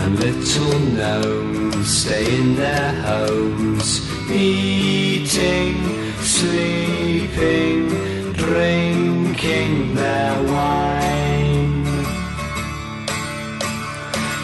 and 0.00 0.18
little 0.20 0.78
gnomes 0.96 1.88
stay 1.88 2.26
in 2.38 2.56
their 2.56 2.92
homes, 3.02 4.06
eating, 4.30 5.76
sleeping, 6.20 7.88
drinking 8.34 9.94
their 9.94 10.42
wine. 10.52 11.84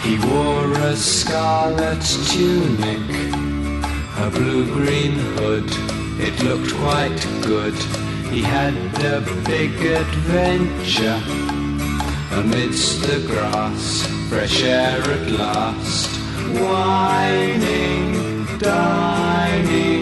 He 0.03 0.19
wore 0.27 0.73
a 0.73 0.97
scarlet 0.97 2.03
tunic, 2.31 3.05
a 4.19 4.31
blue-green 4.31 5.13
hood. 5.37 5.71
It 6.19 6.43
looked 6.43 6.73
quite 6.75 7.21
good. 7.43 7.75
He 8.35 8.43
had 8.43 8.75
a 9.05 9.21
big 9.47 9.81
adventure 9.81 11.23
amidst 12.33 13.03
the 13.03 13.25
grass, 13.29 14.05
fresh 14.29 14.65
air 14.65 15.01
at 15.01 15.31
last. 15.31 16.11
Whining, 16.61 18.45
dining, 18.59 19.94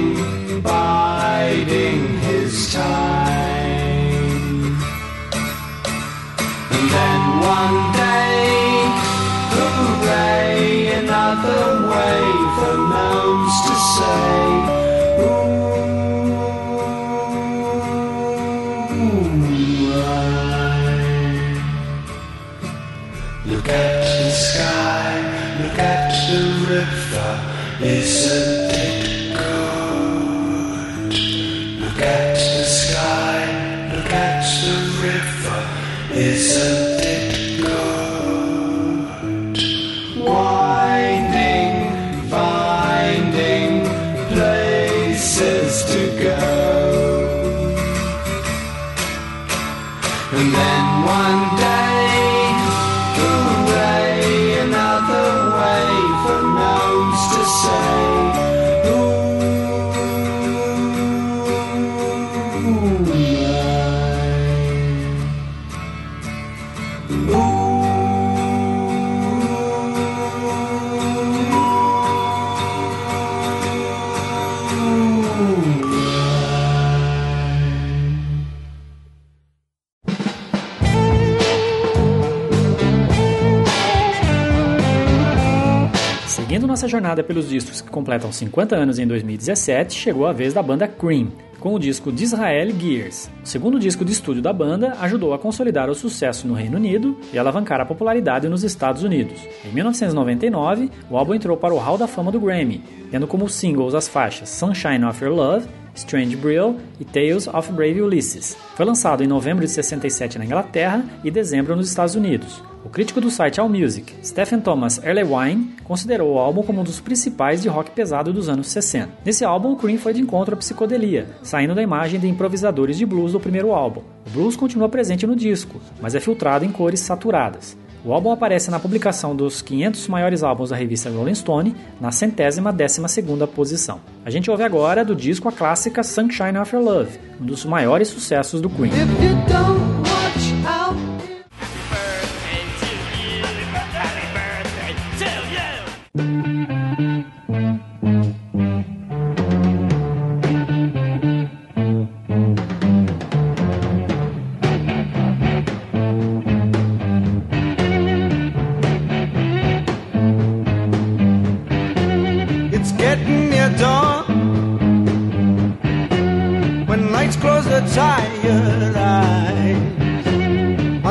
pelos 87.32 87.48
discos 87.48 87.80
que 87.80 87.90
completam 87.90 88.30
50 88.30 88.76
anos 88.76 88.98
em 88.98 89.06
2017, 89.06 89.94
chegou 89.94 90.26
a 90.26 90.34
vez 90.34 90.52
da 90.52 90.62
banda 90.62 90.86
Cream, 90.86 91.32
com 91.58 91.72
o 91.72 91.78
disco 91.78 92.12
Disrael 92.12 92.78
Gears. 92.78 93.30
O 93.42 93.48
segundo 93.48 93.80
disco 93.80 94.04
de 94.04 94.12
estúdio 94.12 94.42
da 94.42 94.52
banda 94.52 94.94
ajudou 95.00 95.32
a 95.32 95.38
consolidar 95.38 95.88
o 95.88 95.94
sucesso 95.94 96.46
no 96.46 96.52
Reino 96.52 96.76
Unido 96.76 97.16
e 97.32 97.38
alavancar 97.38 97.80
a 97.80 97.86
popularidade 97.86 98.50
nos 98.50 98.64
Estados 98.64 99.02
Unidos. 99.02 99.40
Em 99.64 99.72
1999, 99.72 100.90
o 101.08 101.16
álbum 101.16 101.32
entrou 101.32 101.56
para 101.56 101.72
o 101.72 101.78
Hall 101.78 101.96
da 101.96 102.06
Fama 102.06 102.30
do 102.30 102.38
Grammy, 102.38 102.84
tendo 103.10 103.26
como 103.26 103.48
singles 103.48 103.94
as 103.94 104.08
faixas 104.08 104.50
Sunshine 104.50 105.06
of 105.06 105.24
Your 105.24 105.34
Love 105.34 105.66
Strange 105.94 106.36
Brill 106.36 106.76
e 106.98 107.04
Tales 107.04 107.46
of 107.46 107.72
Brave 107.72 108.00
Ulysses. 108.00 108.56
Foi 108.74 108.84
lançado 108.84 109.22
em 109.22 109.26
novembro 109.26 109.64
de 109.64 109.70
67 109.70 110.38
na 110.38 110.44
Inglaterra 110.44 111.04
e 111.22 111.30
dezembro 111.30 111.76
nos 111.76 111.88
Estados 111.88 112.14
Unidos. 112.14 112.62
O 112.84 112.88
crítico 112.88 113.20
do 113.20 113.30
site 113.30 113.60
AllMusic, 113.60 114.12
Stephen 114.24 114.60
Thomas 114.60 115.00
Erlewine, 115.04 115.76
considerou 115.84 116.34
o 116.34 116.38
álbum 116.38 116.64
como 116.64 116.80
um 116.80 116.84
dos 116.84 116.98
principais 116.98 117.62
de 117.62 117.68
rock 117.68 117.92
pesado 117.92 118.32
dos 118.32 118.48
anos 118.48 118.66
60. 118.68 119.08
Nesse 119.24 119.44
álbum, 119.44 119.72
o 119.72 119.76
Cream 119.76 119.98
foi 119.98 120.12
de 120.12 120.20
encontro 120.20 120.54
à 120.54 120.58
psicodelia, 120.58 121.28
saindo 121.44 121.76
da 121.76 121.82
imagem 121.82 122.18
de 122.18 122.26
improvisadores 122.26 122.98
de 122.98 123.06
blues 123.06 123.32
do 123.32 123.40
primeiro 123.40 123.72
álbum. 123.72 124.02
O 124.26 124.30
blues 124.30 124.56
continua 124.56 124.88
presente 124.88 125.26
no 125.28 125.36
disco, 125.36 125.80
mas 126.00 126.16
é 126.16 126.20
filtrado 126.20 126.64
em 126.64 126.72
cores 126.72 127.00
saturadas. 127.00 127.76
O 128.04 128.12
álbum 128.12 128.32
aparece 128.32 128.68
na 128.68 128.80
publicação 128.80 129.34
dos 129.36 129.62
500 129.62 130.08
maiores 130.08 130.42
álbuns 130.42 130.70
da 130.70 130.76
revista 130.76 131.08
Rolling 131.08 131.36
Stone, 131.36 131.76
na 132.00 132.10
centésima 132.10 132.72
décima 132.72 133.06
segunda 133.06 133.46
posição. 133.46 134.00
A 134.24 134.30
gente 134.30 134.50
ouve 134.50 134.64
agora 134.64 135.04
do 135.04 135.14
disco 135.14 135.48
a 135.48 135.52
clássica 135.52 136.02
Sunshine 136.02 136.58
of 136.58 136.74
Your 136.74 136.84
Love, 136.84 137.18
um 137.40 137.46
dos 137.46 137.64
maiores 137.64 138.08
sucessos 138.08 138.60
do 138.60 138.68
Queen. 138.68 138.90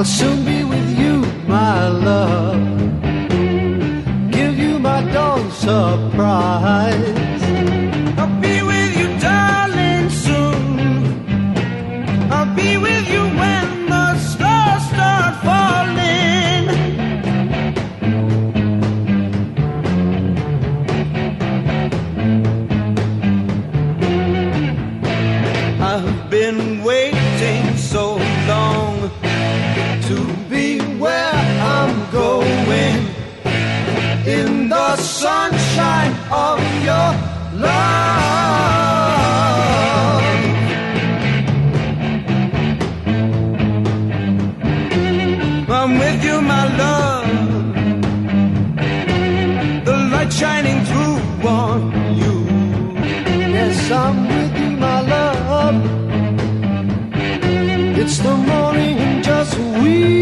I'll 0.01 0.05
soon 0.05 0.50
It's 58.03 58.17
the 58.17 58.35
morning 58.35 58.97
and 58.97 59.23
just 59.23 59.55
we 59.59 60.20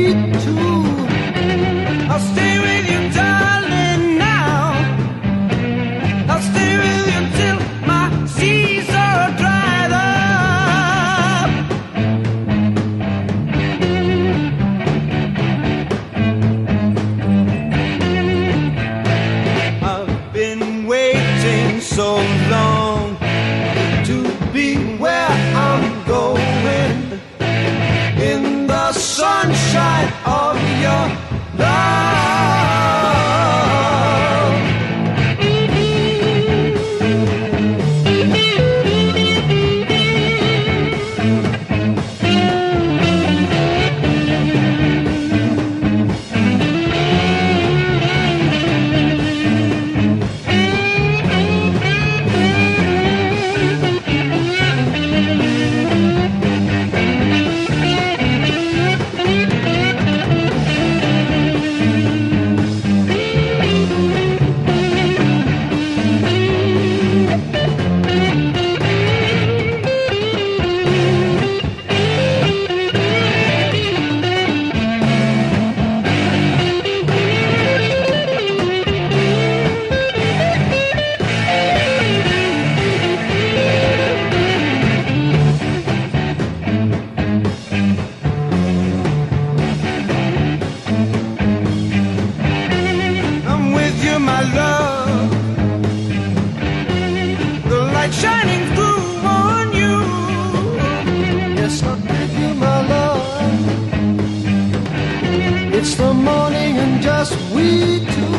the 106.09 106.15
morning 106.15 106.75
and 106.77 107.03
just 107.03 107.35
we 107.53 107.99
two. 107.99 108.38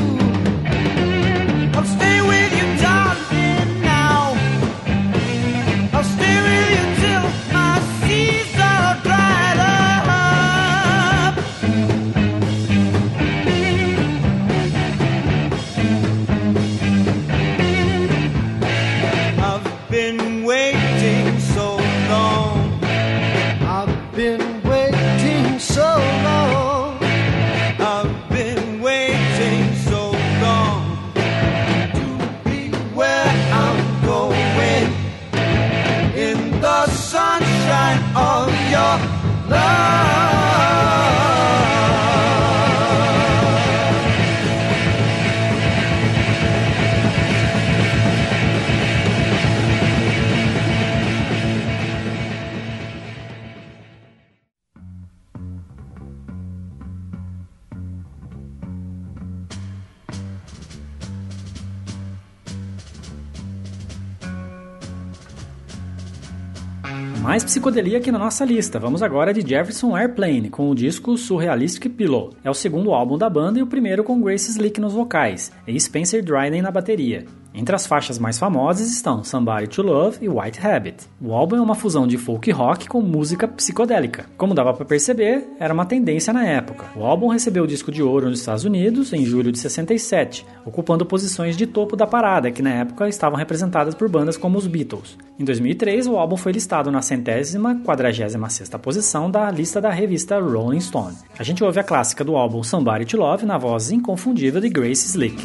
Psicodelia 67.71 67.99
aqui 67.99 68.11
na 68.11 68.19
nossa 68.19 68.45
lista. 68.45 68.81
Vamos 68.81 69.01
agora 69.01 69.33
de 69.33 69.49
Jefferson 69.49 69.97
Airplane, 69.97 70.51
com 70.51 70.69
o 70.69 70.75
disco 70.75 71.17
Surrealistic 71.17 71.89
Pillow. 71.93 72.35
É 72.43 72.51
o 72.51 72.55
segundo 72.55 72.93
álbum 72.93 73.17
da 73.17 73.31
banda 73.31 73.61
e 73.61 73.63
o 73.63 73.67
primeiro 73.67 74.03
com 74.03 74.21
Grace 74.21 74.51
Slick 74.51 74.81
nos 74.81 74.93
vocais 74.93 75.53
e 75.69 75.79
Spencer 75.79 76.25
Dryden 76.25 76.63
na 76.63 76.71
bateria. 76.73 77.27
Entre 77.53 77.75
as 77.75 77.87
faixas 77.87 78.19
mais 78.19 78.39
famosas 78.39 78.89
estão 78.93 79.25
Somebody 79.25 79.67
to 79.67 79.83
Love 79.83 80.19
e 80.21 80.29
White 80.29 80.65
Habit. 80.65 81.09
O 81.21 81.35
álbum 81.35 81.57
é 81.57 81.61
uma 81.61 81.75
fusão 81.75 82.07
de 82.07 82.17
folk 82.17 82.49
rock 82.53 82.89
com 82.89 83.03
música 83.03 83.49
psicodélica. 83.49 84.27
Como 84.37 84.55
dava 84.55 84.73
para 84.73 84.85
perceber, 84.85 85.49
era 85.59 85.75
uma 85.75 85.85
tendência 85.85 86.33
na 86.33 86.47
época. 86.47 86.87
O 86.95 87.05
álbum 87.05 87.27
recebeu 87.27 87.65
o 87.65 87.67
disco 87.67 87.91
de 87.91 88.03
ouro 88.03 88.31
nos 88.31 88.39
Estados 88.39 88.65
Unidos 88.65 89.13
em 89.13 89.25
julho 89.25 89.51
de 89.51 89.59
67, 89.59 90.47
ocupando 90.65 91.05
posições 91.05 91.57
de 91.57 91.67
topo 91.67 91.97
da 91.97 92.07
parada, 92.07 92.53
que 92.53 92.63
na 92.63 92.71
época 92.71 93.09
estavam 93.09 93.37
representadas 93.37 93.95
por 93.95 94.09
bandas 94.09 94.37
como 94.37 94.57
os 94.57 94.69
Beatles. 94.69 95.19
Em 95.39 95.45
2003, 95.45 96.07
o 96.07 96.17
álbum 96.17 96.37
foi 96.37 96.53
listado 96.53 96.91
na 96.91 97.03
centésima, 97.03 97.81
quadragésima 97.85 98.49
sexta 98.49 98.79
posição 98.79 99.29
da 99.29 99.51
lista 99.51 99.81
da 99.81 99.91
revista 99.91 100.39
Rolling 100.39 100.81
Stone. 100.81 101.17
A 101.37 101.43
gente 101.43 101.65
ouve 101.65 101.81
a 101.81 101.85
clássica 101.85 102.23
do 102.23 102.37
álbum 102.37 102.63
Somebody 102.63 103.07
to 103.07 103.17
Love 103.17 103.45
na 103.45 103.59
voz 103.59 103.91
inconfundível 103.91 104.61
de 104.61 104.69
Grace 104.69 105.07
Slick. 105.07 105.45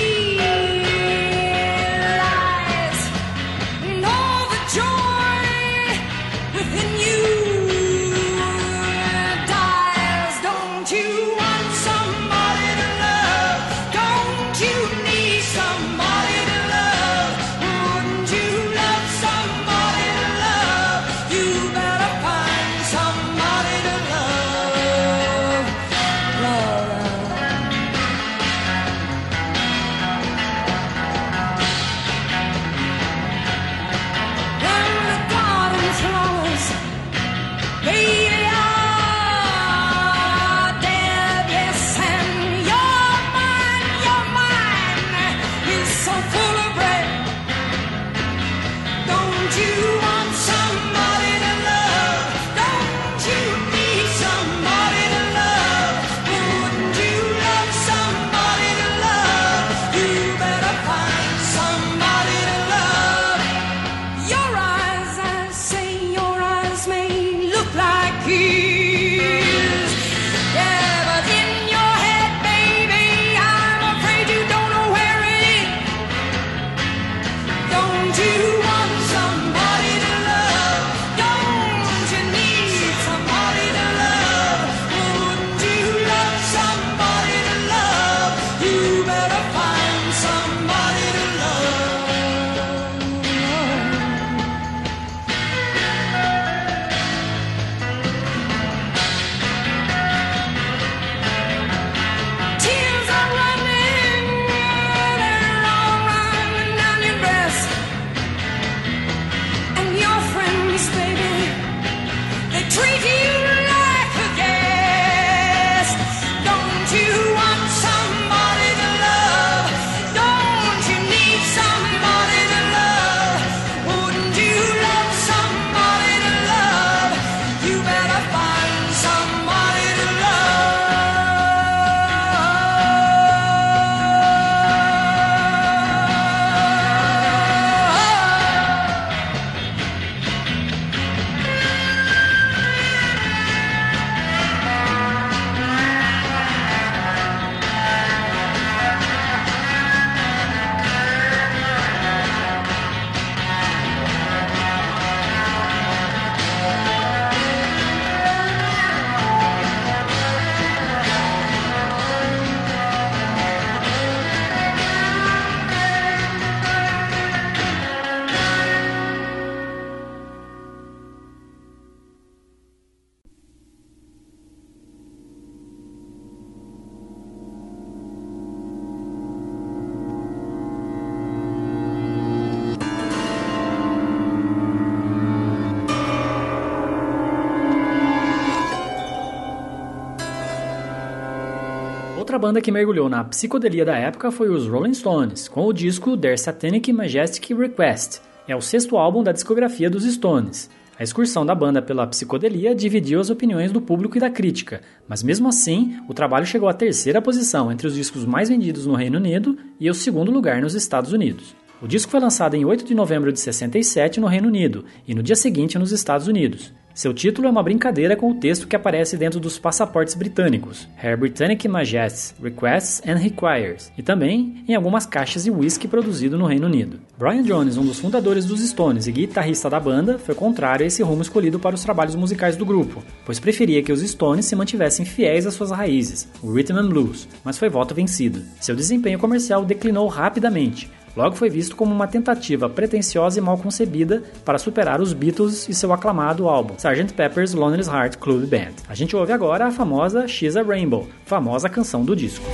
banda 192.41 192.59
que 192.59 192.71
mergulhou 192.71 193.07
na 193.07 193.23
psicodelia 193.23 193.85
da 193.85 193.95
época 193.95 194.31
foi 194.31 194.49
os 194.49 194.67
Rolling 194.67 194.95
Stones, 194.95 195.47
com 195.47 195.67
o 195.67 195.71
disco 195.71 196.17
Their 196.17 196.39
Satanic 196.39 196.91
Majestic 196.91 197.55
Request. 197.55 198.19
É 198.47 198.55
o 198.55 198.61
sexto 198.61 198.97
álbum 198.97 199.21
da 199.21 199.31
discografia 199.31 199.91
dos 199.91 200.03
Stones. 200.11 200.67
A 200.97 201.03
excursão 201.03 201.45
da 201.45 201.53
banda 201.53 201.83
pela 201.83 202.07
psicodelia 202.07 202.73
dividiu 202.73 203.19
as 203.19 203.29
opiniões 203.29 203.71
do 203.71 203.79
público 203.79 204.17
e 204.17 204.19
da 204.19 204.29
crítica, 204.29 204.81
mas 205.07 205.21
mesmo 205.21 205.47
assim, 205.47 205.95
o 206.09 206.15
trabalho 206.15 206.47
chegou 206.47 206.67
à 206.67 206.73
terceira 206.73 207.21
posição 207.21 207.71
entre 207.71 207.85
os 207.85 207.93
discos 207.93 208.25
mais 208.25 208.49
vendidos 208.49 208.87
no 208.87 208.95
Reino 208.95 209.19
Unido 209.19 209.55
e 209.79 209.87
ao 209.87 209.93
segundo 209.93 210.31
lugar 210.31 210.63
nos 210.63 210.73
Estados 210.73 211.13
Unidos. 211.13 211.55
O 211.79 211.87
disco 211.87 212.11
foi 212.11 212.19
lançado 212.19 212.55
em 212.55 212.65
8 212.65 212.83
de 212.83 212.95
novembro 212.95 213.31
de 213.31 213.39
67 213.39 214.19
no 214.19 214.25
Reino 214.25 214.47
Unido 214.47 214.83
e 215.07 215.13
no 215.13 215.21
dia 215.21 215.35
seguinte 215.35 215.77
nos 215.77 215.91
Estados 215.91 216.27
Unidos. 216.27 216.73
Seu 216.93 217.13
título 217.13 217.47
é 217.47 217.51
uma 217.51 217.63
brincadeira 217.63 218.15
com 218.15 218.31
o 218.31 218.35
texto 218.35 218.67
que 218.67 218.75
aparece 218.75 219.15
dentro 219.15 219.39
dos 219.39 219.57
passaportes 219.57 220.13
britânicos, 220.13 220.87
Her 221.01 221.17
Britannic 221.17 221.67
Majesty's 221.67 222.35
Requests 222.41 223.01
and 223.07 223.15
Requires, 223.15 223.91
e 223.97 224.03
também 224.03 224.63
em 224.67 224.75
algumas 224.75 225.05
caixas 225.05 225.45
de 225.45 225.51
whisky 225.51 225.87
produzido 225.87 226.37
no 226.37 226.45
Reino 226.45 226.67
Unido. 226.67 226.99
Brian 227.17 227.43
Jones, 227.43 227.77
um 227.77 227.85
dos 227.85 227.99
fundadores 227.99 228.45
dos 228.45 228.59
Stones 228.59 229.07
e 229.07 229.11
guitarrista 229.11 229.69
da 229.69 229.79
banda, 229.79 230.19
foi 230.19 230.35
contrário 230.35 230.83
a 230.83 230.87
esse 230.87 231.01
rumo 231.01 231.21
escolhido 231.21 231.59
para 231.59 231.75
os 231.75 231.83
trabalhos 231.83 232.15
musicais 232.15 232.57
do 232.57 232.65
grupo, 232.65 233.03
pois 233.25 233.39
preferia 233.39 233.81
que 233.81 233.91
os 233.91 234.01
Stones 234.01 234.45
se 234.45 234.55
mantivessem 234.55 235.05
fiéis 235.05 235.45
às 235.45 235.53
suas 235.53 235.71
raízes, 235.71 236.27
o 236.43 236.51
rhythm 236.51 236.77
and 236.77 236.89
blues, 236.89 237.27
mas 237.43 237.57
foi 237.57 237.69
voto 237.69 237.95
vencido. 237.95 238.41
Seu 238.59 238.75
desempenho 238.75 239.17
comercial 239.17 239.63
declinou 239.63 240.07
rapidamente, 240.07 240.89
Logo 241.15 241.35
foi 241.35 241.49
visto 241.49 241.75
como 241.75 241.93
uma 241.93 242.07
tentativa 242.07 242.69
pretensiosa 242.69 243.39
e 243.39 243.41
mal 243.41 243.57
concebida 243.57 244.23
para 244.45 244.57
superar 244.57 245.01
os 245.01 245.13
Beatles 245.13 245.67
e 245.67 245.73
seu 245.73 245.91
aclamado 245.91 246.47
álbum, 246.47 246.75
Sgt. 246.75 247.13
Pepper's 247.13 247.53
Lonely 247.53 247.85
Heart 247.85 248.17
Club 248.17 248.45
Band. 248.45 248.73
A 248.87 248.95
gente 248.95 249.15
ouve 249.15 249.31
agora 249.31 249.67
a 249.67 249.71
famosa 249.71 250.27
She's 250.27 250.55
a 250.55 250.63
Rainbow, 250.63 251.07
famosa 251.25 251.69
canção 251.69 252.03
do 252.03 252.15
disco. 252.15 252.45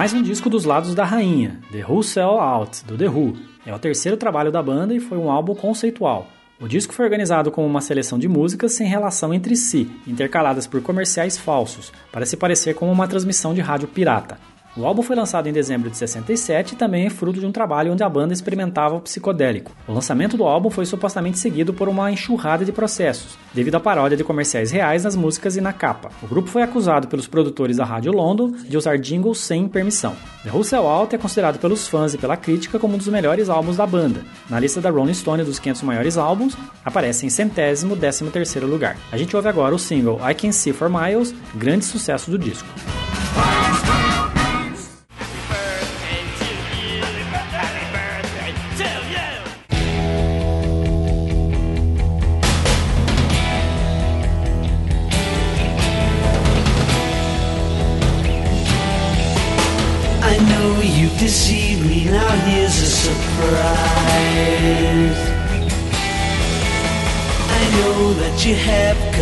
Mais 0.00 0.14
um 0.14 0.22
disco 0.22 0.48
dos 0.48 0.64
lados 0.64 0.94
da 0.94 1.04
rainha, 1.04 1.60
The 1.70 1.84
Who 1.86 2.02
Sell 2.02 2.40
Out, 2.40 2.86
do 2.86 2.96
The 2.96 3.10
Who. 3.10 3.36
É 3.66 3.74
o 3.74 3.78
terceiro 3.78 4.16
trabalho 4.16 4.50
da 4.50 4.62
banda 4.62 4.94
e 4.94 4.98
foi 4.98 5.18
um 5.18 5.30
álbum 5.30 5.54
conceitual. 5.54 6.26
O 6.58 6.66
disco 6.66 6.94
foi 6.94 7.04
organizado 7.04 7.50
como 7.50 7.66
uma 7.66 7.82
seleção 7.82 8.18
de 8.18 8.26
músicas 8.26 8.72
sem 8.72 8.88
relação 8.88 9.34
entre 9.34 9.54
si, 9.54 9.90
intercaladas 10.06 10.66
por 10.66 10.80
comerciais 10.80 11.36
falsos, 11.36 11.92
para 12.10 12.24
se 12.24 12.34
parecer 12.38 12.72
como 12.72 12.90
uma 12.90 13.06
transmissão 13.06 13.52
de 13.52 13.60
rádio 13.60 13.88
pirata. 13.88 14.38
O 14.80 14.86
álbum 14.86 15.02
foi 15.02 15.14
lançado 15.14 15.46
em 15.46 15.52
dezembro 15.52 15.90
de 15.90 15.96
67 15.98 16.72
e 16.72 16.76
também 16.76 17.04
é 17.04 17.10
fruto 17.10 17.38
de 17.38 17.44
um 17.44 17.52
trabalho 17.52 17.92
onde 17.92 18.02
a 18.02 18.08
banda 18.08 18.32
experimentava 18.32 18.96
o 18.96 19.00
psicodélico. 19.02 19.72
O 19.86 19.92
lançamento 19.92 20.38
do 20.38 20.44
álbum 20.44 20.70
foi 20.70 20.86
supostamente 20.86 21.38
seguido 21.38 21.74
por 21.74 21.86
uma 21.86 22.10
enxurrada 22.10 22.64
de 22.64 22.72
processos, 22.72 23.36
devido 23.52 23.74
à 23.74 23.80
paródia 23.80 24.16
de 24.16 24.24
comerciais 24.24 24.70
reais 24.70 25.04
nas 25.04 25.14
músicas 25.14 25.54
e 25.54 25.60
na 25.60 25.74
capa. 25.74 26.08
O 26.22 26.26
grupo 26.26 26.48
foi 26.48 26.62
acusado 26.62 27.08
pelos 27.08 27.26
produtores 27.26 27.76
da 27.76 27.84
Rádio 27.84 28.10
London 28.10 28.52
de 28.52 28.74
usar 28.74 28.96
jingles 28.96 29.40
sem 29.40 29.68
permissão. 29.68 30.16
The 30.44 30.48
Russell 30.48 30.86
Out 30.86 31.14
é 31.14 31.18
considerado 31.18 31.58
pelos 31.58 31.86
fãs 31.86 32.14
e 32.14 32.18
pela 32.18 32.38
crítica 32.38 32.78
como 32.78 32.94
um 32.94 32.98
dos 32.98 33.08
melhores 33.08 33.50
álbuns 33.50 33.76
da 33.76 33.86
banda. 33.86 34.22
Na 34.48 34.58
lista 34.58 34.80
da 34.80 34.88
Rolling 34.88 35.12
Stone 35.12 35.44
dos 35.44 35.58
500 35.58 35.82
maiores 35.82 36.16
álbuns, 36.16 36.56
aparece 36.82 37.26
em 37.26 37.28
centésimo 37.28 37.94
décimo 37.94 38.30
terceiro 38.30 38.66
lugar. 38.66 38.96
A 39.12 39.18
gente 39.18 39.36
ouve 39.36 39.46
agora 39.46 39.74
o 39.74 39.78
single 39.78 40.18
I 40.26 40.34
Can 40.34 40.52
See 40.52 40.72
For 40.72 40.88
Miles, 40.88 41.34
grande 41.54 41.84
sucesso 41.84 42.30
do 42.30 42.38
disco. 42.38 42.66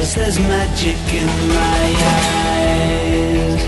Cause 0.08 0.14
there's 0.14 0.38
magic 0.38 0.96
in 1.12 1.26
my 1.48 1.94
eyes. 2.16 3.62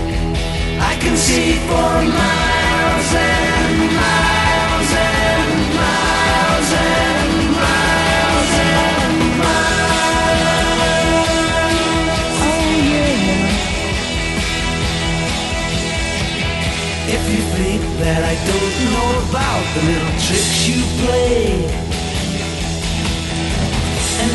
I 0.81 0.95
can 0.99 1.15
see 1.15 1.53
for 1.67 2.01
miles 2.01 3.13
and 3.13 3.77
miles 4.01 4.91
and 4.97 5.73
miles 5.77 6.71
and 6.73 7.31
miles 7.61 8.53
and 8.73 9.37
miles. 9.37 10.09
Oh 12.41 12.65
yeah. 12.91 13.15
If 17.15 17.23
you 17.33 17.41
think 17.57 17.81
that 18.01 18.21
I 18.23 18.35
don't 18.49 18.75
know 18.89 19.09
about 19.29 19.63
the 19.75 19.81
little 19.89 20.15
tricks 20.25 20.59
you 20.67 20.79
play 21.05 21.80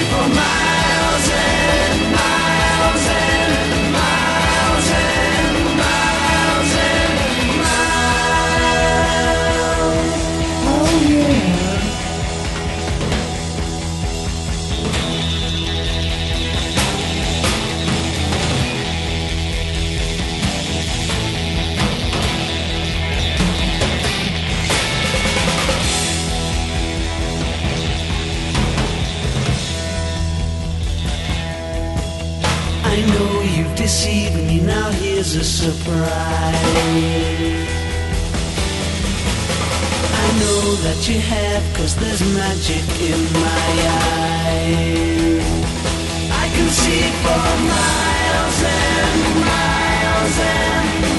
I 0.00 0.04
can 0.04 0.67
deceived 33.78 34.34
me, 34.34 34.60
now 34.60 34.90
here's 34.90 35.36
a 35.36 35.44
surprise. 35.44 36.08
I 40.24 40.26
know 40.40 40.74
that 40.82 41.08
you 41.08 41.20
have, 41.20 41.62
cause 41.76 41.94
there's 41.94 42.22
magic 42.34 42.84
in 43.00 43.20
my 43.32 43.70
eyes. 44.42 45.46
I 46.42 46.46
can 46.54 46.68
see 46.82 47.04
for 47.22 47.44
miles 47.72 48.58
and 48.80 49.20
miles 49.46 50.38
and 50.40 51.17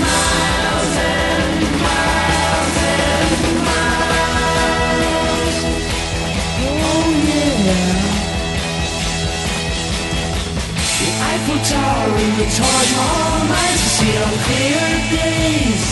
Eiffel 11.49 11.65
Tower 11.65 12.13
and 12.13 12.35
the 12.37 12.45
Taj 12.45 12.89
Mahal 12.93 13.41
to 13.49 13.89
see 13.89 14.13
on 14.21 14.33
clear 14.45 14.85
days. 15.09 15.85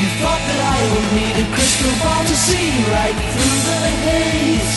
You 0.00 0.08
thought 0.20 0.40
that 0.48 0.60
I 0.64 0.78
would 0.88 1.08
need 1.12 1.36
a 1.36 1.46
crystal 1.52 1.92
ball 2.00 2.22
to 2.24 2.36
see 2.48 2.72
right 2.88 3.18
through 3.32 3.60
the 3.68 3.80
haze. 4.08 4.72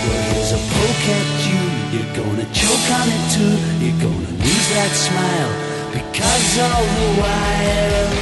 Well, 0.00 0.22
here's 0.32 0.52
a 0.56 0.60
poke 0.64 1.06
at 1.12 1.28
you. 1.44 1.62
You're 1.92 2.12
gonna 2.16 2.48
choke 2.56 2.88
on 2.96 3.06
it 3.12 3.24
too. 3.36 3.54
You're 3.84 4.00
gonna 4.00 4.32
lose 4.40 4.68
that 4.72 4.92
smile 4.96 5.52
because 5.92 6.48
all 6.56 6.86
the 6.88 7.10
while 7.20 8.12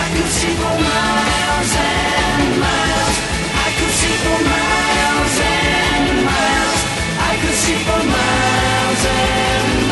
I 0.00 0.04
could 0.16 0.32
see 0.32 0.54
for 0.56 0.76
miles 0.80 1.72
and 1.76 2.52
miles. 2.56 3.16
I 3.52 3.68
could 3.76 3.94
see 4.00 4.16
for 4.24 4.38
miles 4.48 5.45
could 7.40 7.54
see 7.54 7.76
for 7.84 8.02
miles 8.04 9.04
and 9.04 9.85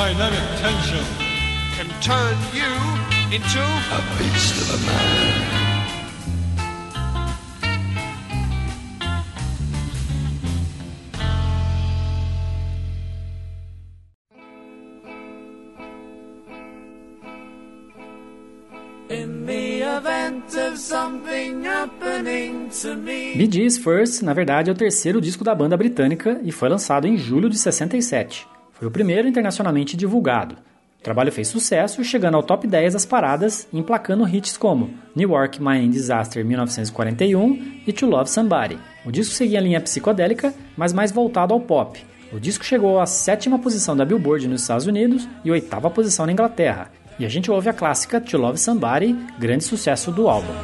Dynamic 0.00 0.46
tension. 0.62 1.04
can 1.76 1.88
turn 2.00 2.36
you 2.54 2.72
into 3.36 3.60
A 3.60 4.00
beast 4.16 4.56
of 4.62 4.68
a 4.74 4.78
man. 4.86 5.60
In 19.10 19.44
the 19.44 19.82
event 19.82 20.56
of 20.56 20.78
something 20.78 21.64
happening 21.64 22.70
to 22.80 22.96
me. 22.96 23.34
Bee 23.36 23.50
Gees 23.52 23.76
First, 23.76 24.22
na 24.24 24.32
verdade, 24.32 24.70
é 24.70 24.72
o 24.72 24.76
terceiro 24.76 25.20
disco 25.20 25.44
da 25.44 25.54
banda 25.54 25.76
britânica 25.76 26.40
e 26.42 26.50
foi 26.50 26.70
lançado 26.70 27.06
em 27.06 27.18
julho 27.18 27.50
de 27.50 27.58
67. 27.58 28.48
Foi 28.80 28.88
o 28.88 28.90
primeiro 28.90 29.28
internacionalmente 29.28 29.94
divulgado. 29.94 30.56
O 30.98 31.02
trabalho 31.02 31.30
fez 31.30 31.48
sucesso, 31.48 32.02
chegando 32.02 32.36
ao 32.36 32.42
top 32.42 32.66
10 32.66 32.94
das 32.94 33.04
paradas 33.04 33.68
e 33.70 33.78
emplacando 33.78 34.26
hits 34.26 34.56
como 34.56 34.88
New 35.14 35.28
York 35.28 35.62
Mining 35.62 35.90
Disaster 35.90 36.42
1941 36.42 37.82
e 37.86 37.92
To 37.92 38.06
Love 38.06 38.30
Somebody. 38.30 38.78
O 39.04 39.12
disco 39.12 39.34
seguia 39.34 39.58
a 39.58 39.62
linha 39.62 39.82
psicodélica, 39.82 40.54
mas 40.78 40.94
mais 40.94 41.12
voltado 41.12 41.52
ao 41.52 41.60
pop. 41.60 42.02
O 42.32 42.40
disco 42.40 42.64
chegou 42.64 42.98
à 42.98 43.04
sétima 43.04 43.58
posição 43.58 43.94
da 43.94 44.06
Billboard 44.06 44.48
nos 44.48 44.62
Estados 44.62 44.86
Unidos 44.86 45.28
e 45.44 45.50
oitava 45.50 45.90
posição 45.90 46.24
na 46.24 46.32
Inglaterra. 46.32 46.90
E 47.18 47.26
a 47.26 47.28
gente 47.28 47.50
ouve 47.50 47.68
a 47.68 47.74
clássica 47.74 48.18
To 48.18 48.38
Love 48.38 48.58
Somebody, 48.58 49.14
grande 49.38 49.64
sucesso 49.64 50.10
do 50.10 50.26
álbum. 50.26 50.54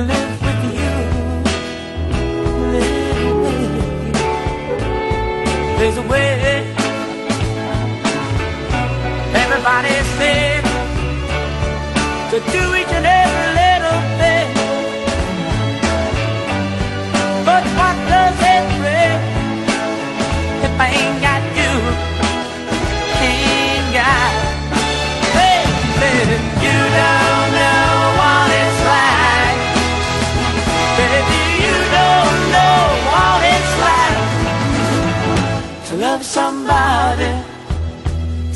Live 0.00 0.42
with 0.42 0.64
you, 0.78 0.92
live 2.72 3.36
with 3.42 3.60
you. 4.06 4.12
There's 5.78 5.96
a 5.96 6.02
way. 6.02 6.26
Everybody 9.34 9.94
said 10.18 10.62
to 12.30 12.36
do 12.52 12.74
each 12.74 12.92
and 12.92 13.06
every 13.06 13.25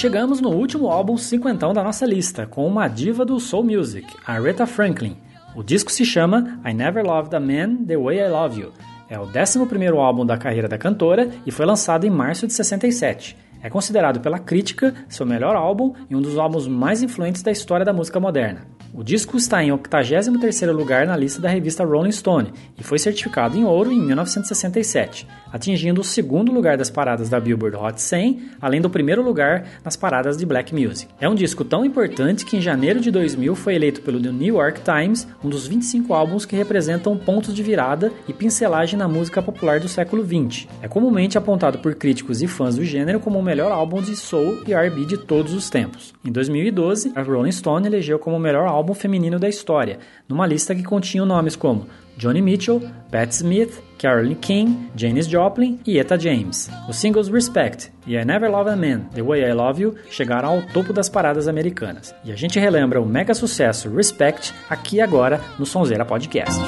Chegamos 0.00 0.40
no 0.40 0.48
último 0.48 0.88
álbum 0.88 1.18
cinquentão 1.18 1.74
da 1.74 1.84
nossa 1.84 2.06
lista, 2.06 2.46
com 2.46 2.66
uma 2.66 2.88
diva 2.88 3.22
do 3.22 3.38
soul 3.38 3.62
music, 3.62 4.06
Aretha 4.26 4.66
Franklin. 4.66 5.14
O 5.54 5.62
disco 5.62 5.92
se 5.92 6.06
chama 6.06 6.58
I 6.64 6.72
Never 6.72 7.04
Loved 7.04 7.36
a 7.36 7.38
Man 7.38 7.84
the 7.84 7.98
Way 7.98 8.18
I 8.18 8.28
Love 8.30 8.60
You. 8.62 8.72
É 9.10 9.20
o 9.20 9.26
11º 9.26 9.98
álbum 9.98 10.24
da 10.24 10.38
carreira 10.38 10.66
da 10.66 10.78
cantora 10.78 11.28
e 11.44 11.50
foi 11.50 11.66
lançado 11.66 12.06
em 12.06 12.10
março 12.10 12.46
de 12.46 12.54
67. 12.54 13.36
É 13.62 13.68
considerado 13.68 14.20
pela 14.20 14.38
crítica 14.38 14.94
seu 15.06 15.26
melhor 15.26 15.54
álbum 15.54 15.92
e 16.08 16.16
um 16.16 16.22
dos 16.22 16.38
álbuns 16.38 16.66
mais 16.66 17.02
influentes 17.02 17.42
da 17.42 17.52
história 17.52 17.84
da 17.84 17.92
música 17.92 18.18
moderna. 18.18 18.62
O 18.92 19.04
disco 19.04 19.36
está 19.36 19.62
em 19.62 19.70
83º 19.70 20.72
lugar 20.72 21.06
na 21.06 21.16
lista 21.16 21.40
da 21.40 21.48
revista 21.48 21.84
Rolling 21.84 22.10
Stone 22.10 22.52
e 22.76 22.82
foi 22.82 22.98
certificado 22.98 23.56
em 23.56 23.64
ouro 23.64 23.92
em 23.92 24.00
1967, 24.00 25.28
atingindo 25.52 26.00
o 26.00 26.04
segundo 26.04 26.50
lugar 26.50 26.76
das 26.76 26.90
paradas 26.90 27.28
da 27.28 27.38
Billboard 27.38 27.76
Hot 27.76 28.02
100, 28.02 28.50
além 28.60 28.80
do 28.80 28.90
primeiro 28.90 29.22
lugar 29.22 29.64
nas 29.84 29.94
paradas 29.94 30.36
de 30.36 30.44
Black 30.44 30.74
Music. 30.74 31.08
É 31.20 31.28
um 31.28 31.36
disco 31.36 31.64
tão 31.64 31.84
importante 31.84 32.44
que 32.44 32.56
em 32.56 32.60
janeiro 32.60 33.00
de 33.00 33.12
2000 33.12 33.54
foi 33.54 33.76
eleito 33.76 34.02
pelo 34.02 34.20
The 34.20 34.32
New 34.32 34.56
York 34.56 34.80
Times 34.82 35.26
um 35.44 35.48
dos 35.48 35.68
25 35.68 36.12
álbuns 36.12 36.44
que 36.44 36.56
representam 36.56 37.16
pontos 37.16 37.54
de 37.54 37.62
virada 37.62 38.12
e 38.26 38.32
pincelagem 38.32 38.98
na 38.98 39.06
música 39.06 39.40
popular 39.40 39.78
do 39.78 39.88
século 39.88 40.24
20. 40.24 40.68
É 40.82 40.88
comumente 40.88 41.38
apontado 41.38 41.78
por 41.78 41.94
críticos 41.94 42.42
e 42.42 42.48
fãs 42.48 42.74
do 42.74 42.84
gênero 42.84 43.20
como 43.20 43.38
o 43.38 43.42
melhor 43.42 43.70
álbum 43.70 44.02
de 44.02 44.16
soul 44.16 44.62
e 44.66 44.74
R&B 44.74 45.04
de 45.04 45.16
todos 45.16 45.54
os 45.54 45.70
tempos. 45.70 46.12
Em 46.24 46.32
2012, 46.32 47.12
a 47.14 47.22
Rolling 47.22 47.52
Stone 47.52 47.86
elegeu 47.86 48.18
como 48.18 48.36
o 48.36 48.40
melhor 48.40 48.66
álbum 48.66 48.79
álbum 48.80 48.94
feminino 48.94 49.38
da 49.38 49.48
história, 49.48 49.98
numa 50.26 50.46
lista 50.46 50.74
que 50.74 50.82
continha 50.82 51.24
nomes 51.24 51.54
como 51.54 51.86
Johnny 52.16 52.42
Mitchell, 52.42 52.82
Pat 53.10 53.30
Smith, 53.30 53.82
Carolyn 53.98 54.34
King, 54.34 54.90
Janis 54.96 55.26
Joplin 55.26 55.78
e 55.86 55.98
Etta 55.98 56.18
James. 56.18 56.70
Os 56.88 56.96
singles 56.96 57.28
Respect 57.28 57.92
e 58.06 58.16
I 58.16 58.24
Never 58.24 58.50
Love 58.50 58.70
a 58.70 58.76
Man, 58.76 59.00
The 59.14 59.22
Way 59.22 59.42
I 59.42 59.52
Love 59.52 59.82
You 59.82 59.94
chegaram 60.10 60.48
ao 60.48 60.62
topo 60.62 60.92
das 60.92 61.08
paradas 61.08 61.46
americanas. 61.46 62.14
E 62.24 62.32
a 62.32 62.36
gente 62.36 62.58
relembra 62.58 63.00
o 63.00 63.06
mega 63.06 63.34
sucesso 63.34 63.88
Respect 63.94 64.54
aqui 64.68 65.00
agora 65.00 65.40
no 65.58 65.66
Sonzeira 65.66 66.04
Podcast. 66.04 66.60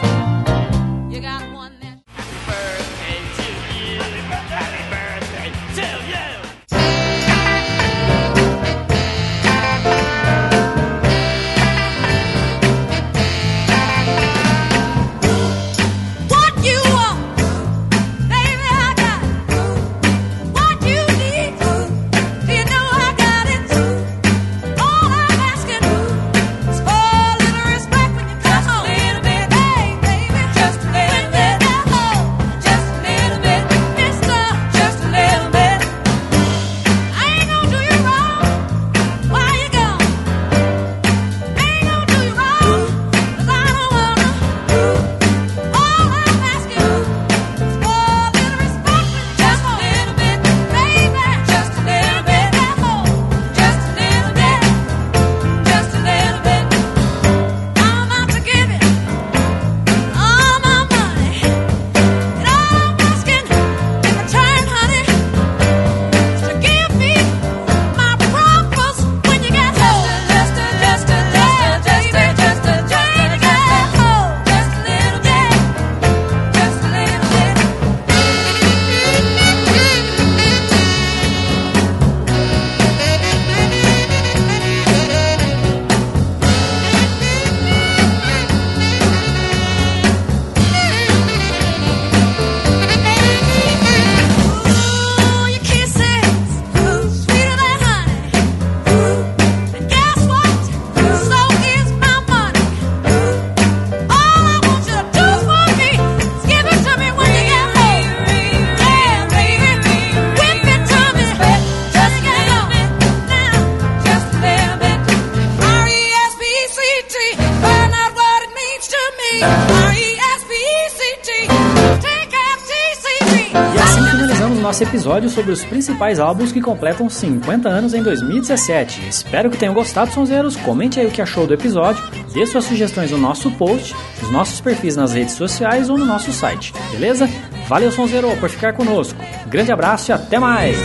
esse 124.82 124.90
episódio 124.90 125.28
sobre 125.28 125.52
os 125.52 125.64
principais 125.64 126.18
álbuns 126.18 126.50
que 126.50 126.60
completam 126.60 127.08
50 127.08 127.68
anos 127.68 127.94
em 127.94 128.02
2017. 128.02 129.08
Espero 129.08 129.50
que 129.50 129.56
tenham 129.56 129.74
gostado, 129.74 130.12
sonzeiros. 130.12 130.56
Comente 130.56 130.98
aí 130.98 131.06
o 131.06 131.10
que 131.10 131.22
achou 131.22 131.46
do 131.46 131.54
episódio, 131.54 132.02
dê 132.32 132.44
suas 132.46 132.64
sugestões 132.64 133.10
no 133.10 133.18
nosso 133.18 133.50
post, 133.52 133.94
nos 134.20 134.30
nossos 134.30 134.60
perfis 134.60 134.96
nas 134.96 135.12
redes 135.12 135.34
sociais 135.34 135.88
ou 135.88 135.96
no 135.96 136.04
nosso 136.04 136.32
site, 136.32 136.72
beleza? 136.90 137.28
Valeu, 137.68 137.92
sonzeiro, 137.92 138.36
por 138.38 138.50
ficar 138.50 138.72
conosco. 138.72 139.18
Grande 139.46 139.70
abraço 139.70 140.10
e 140.10 140.12
até 140.12 140.38
mais! 140.38 140.76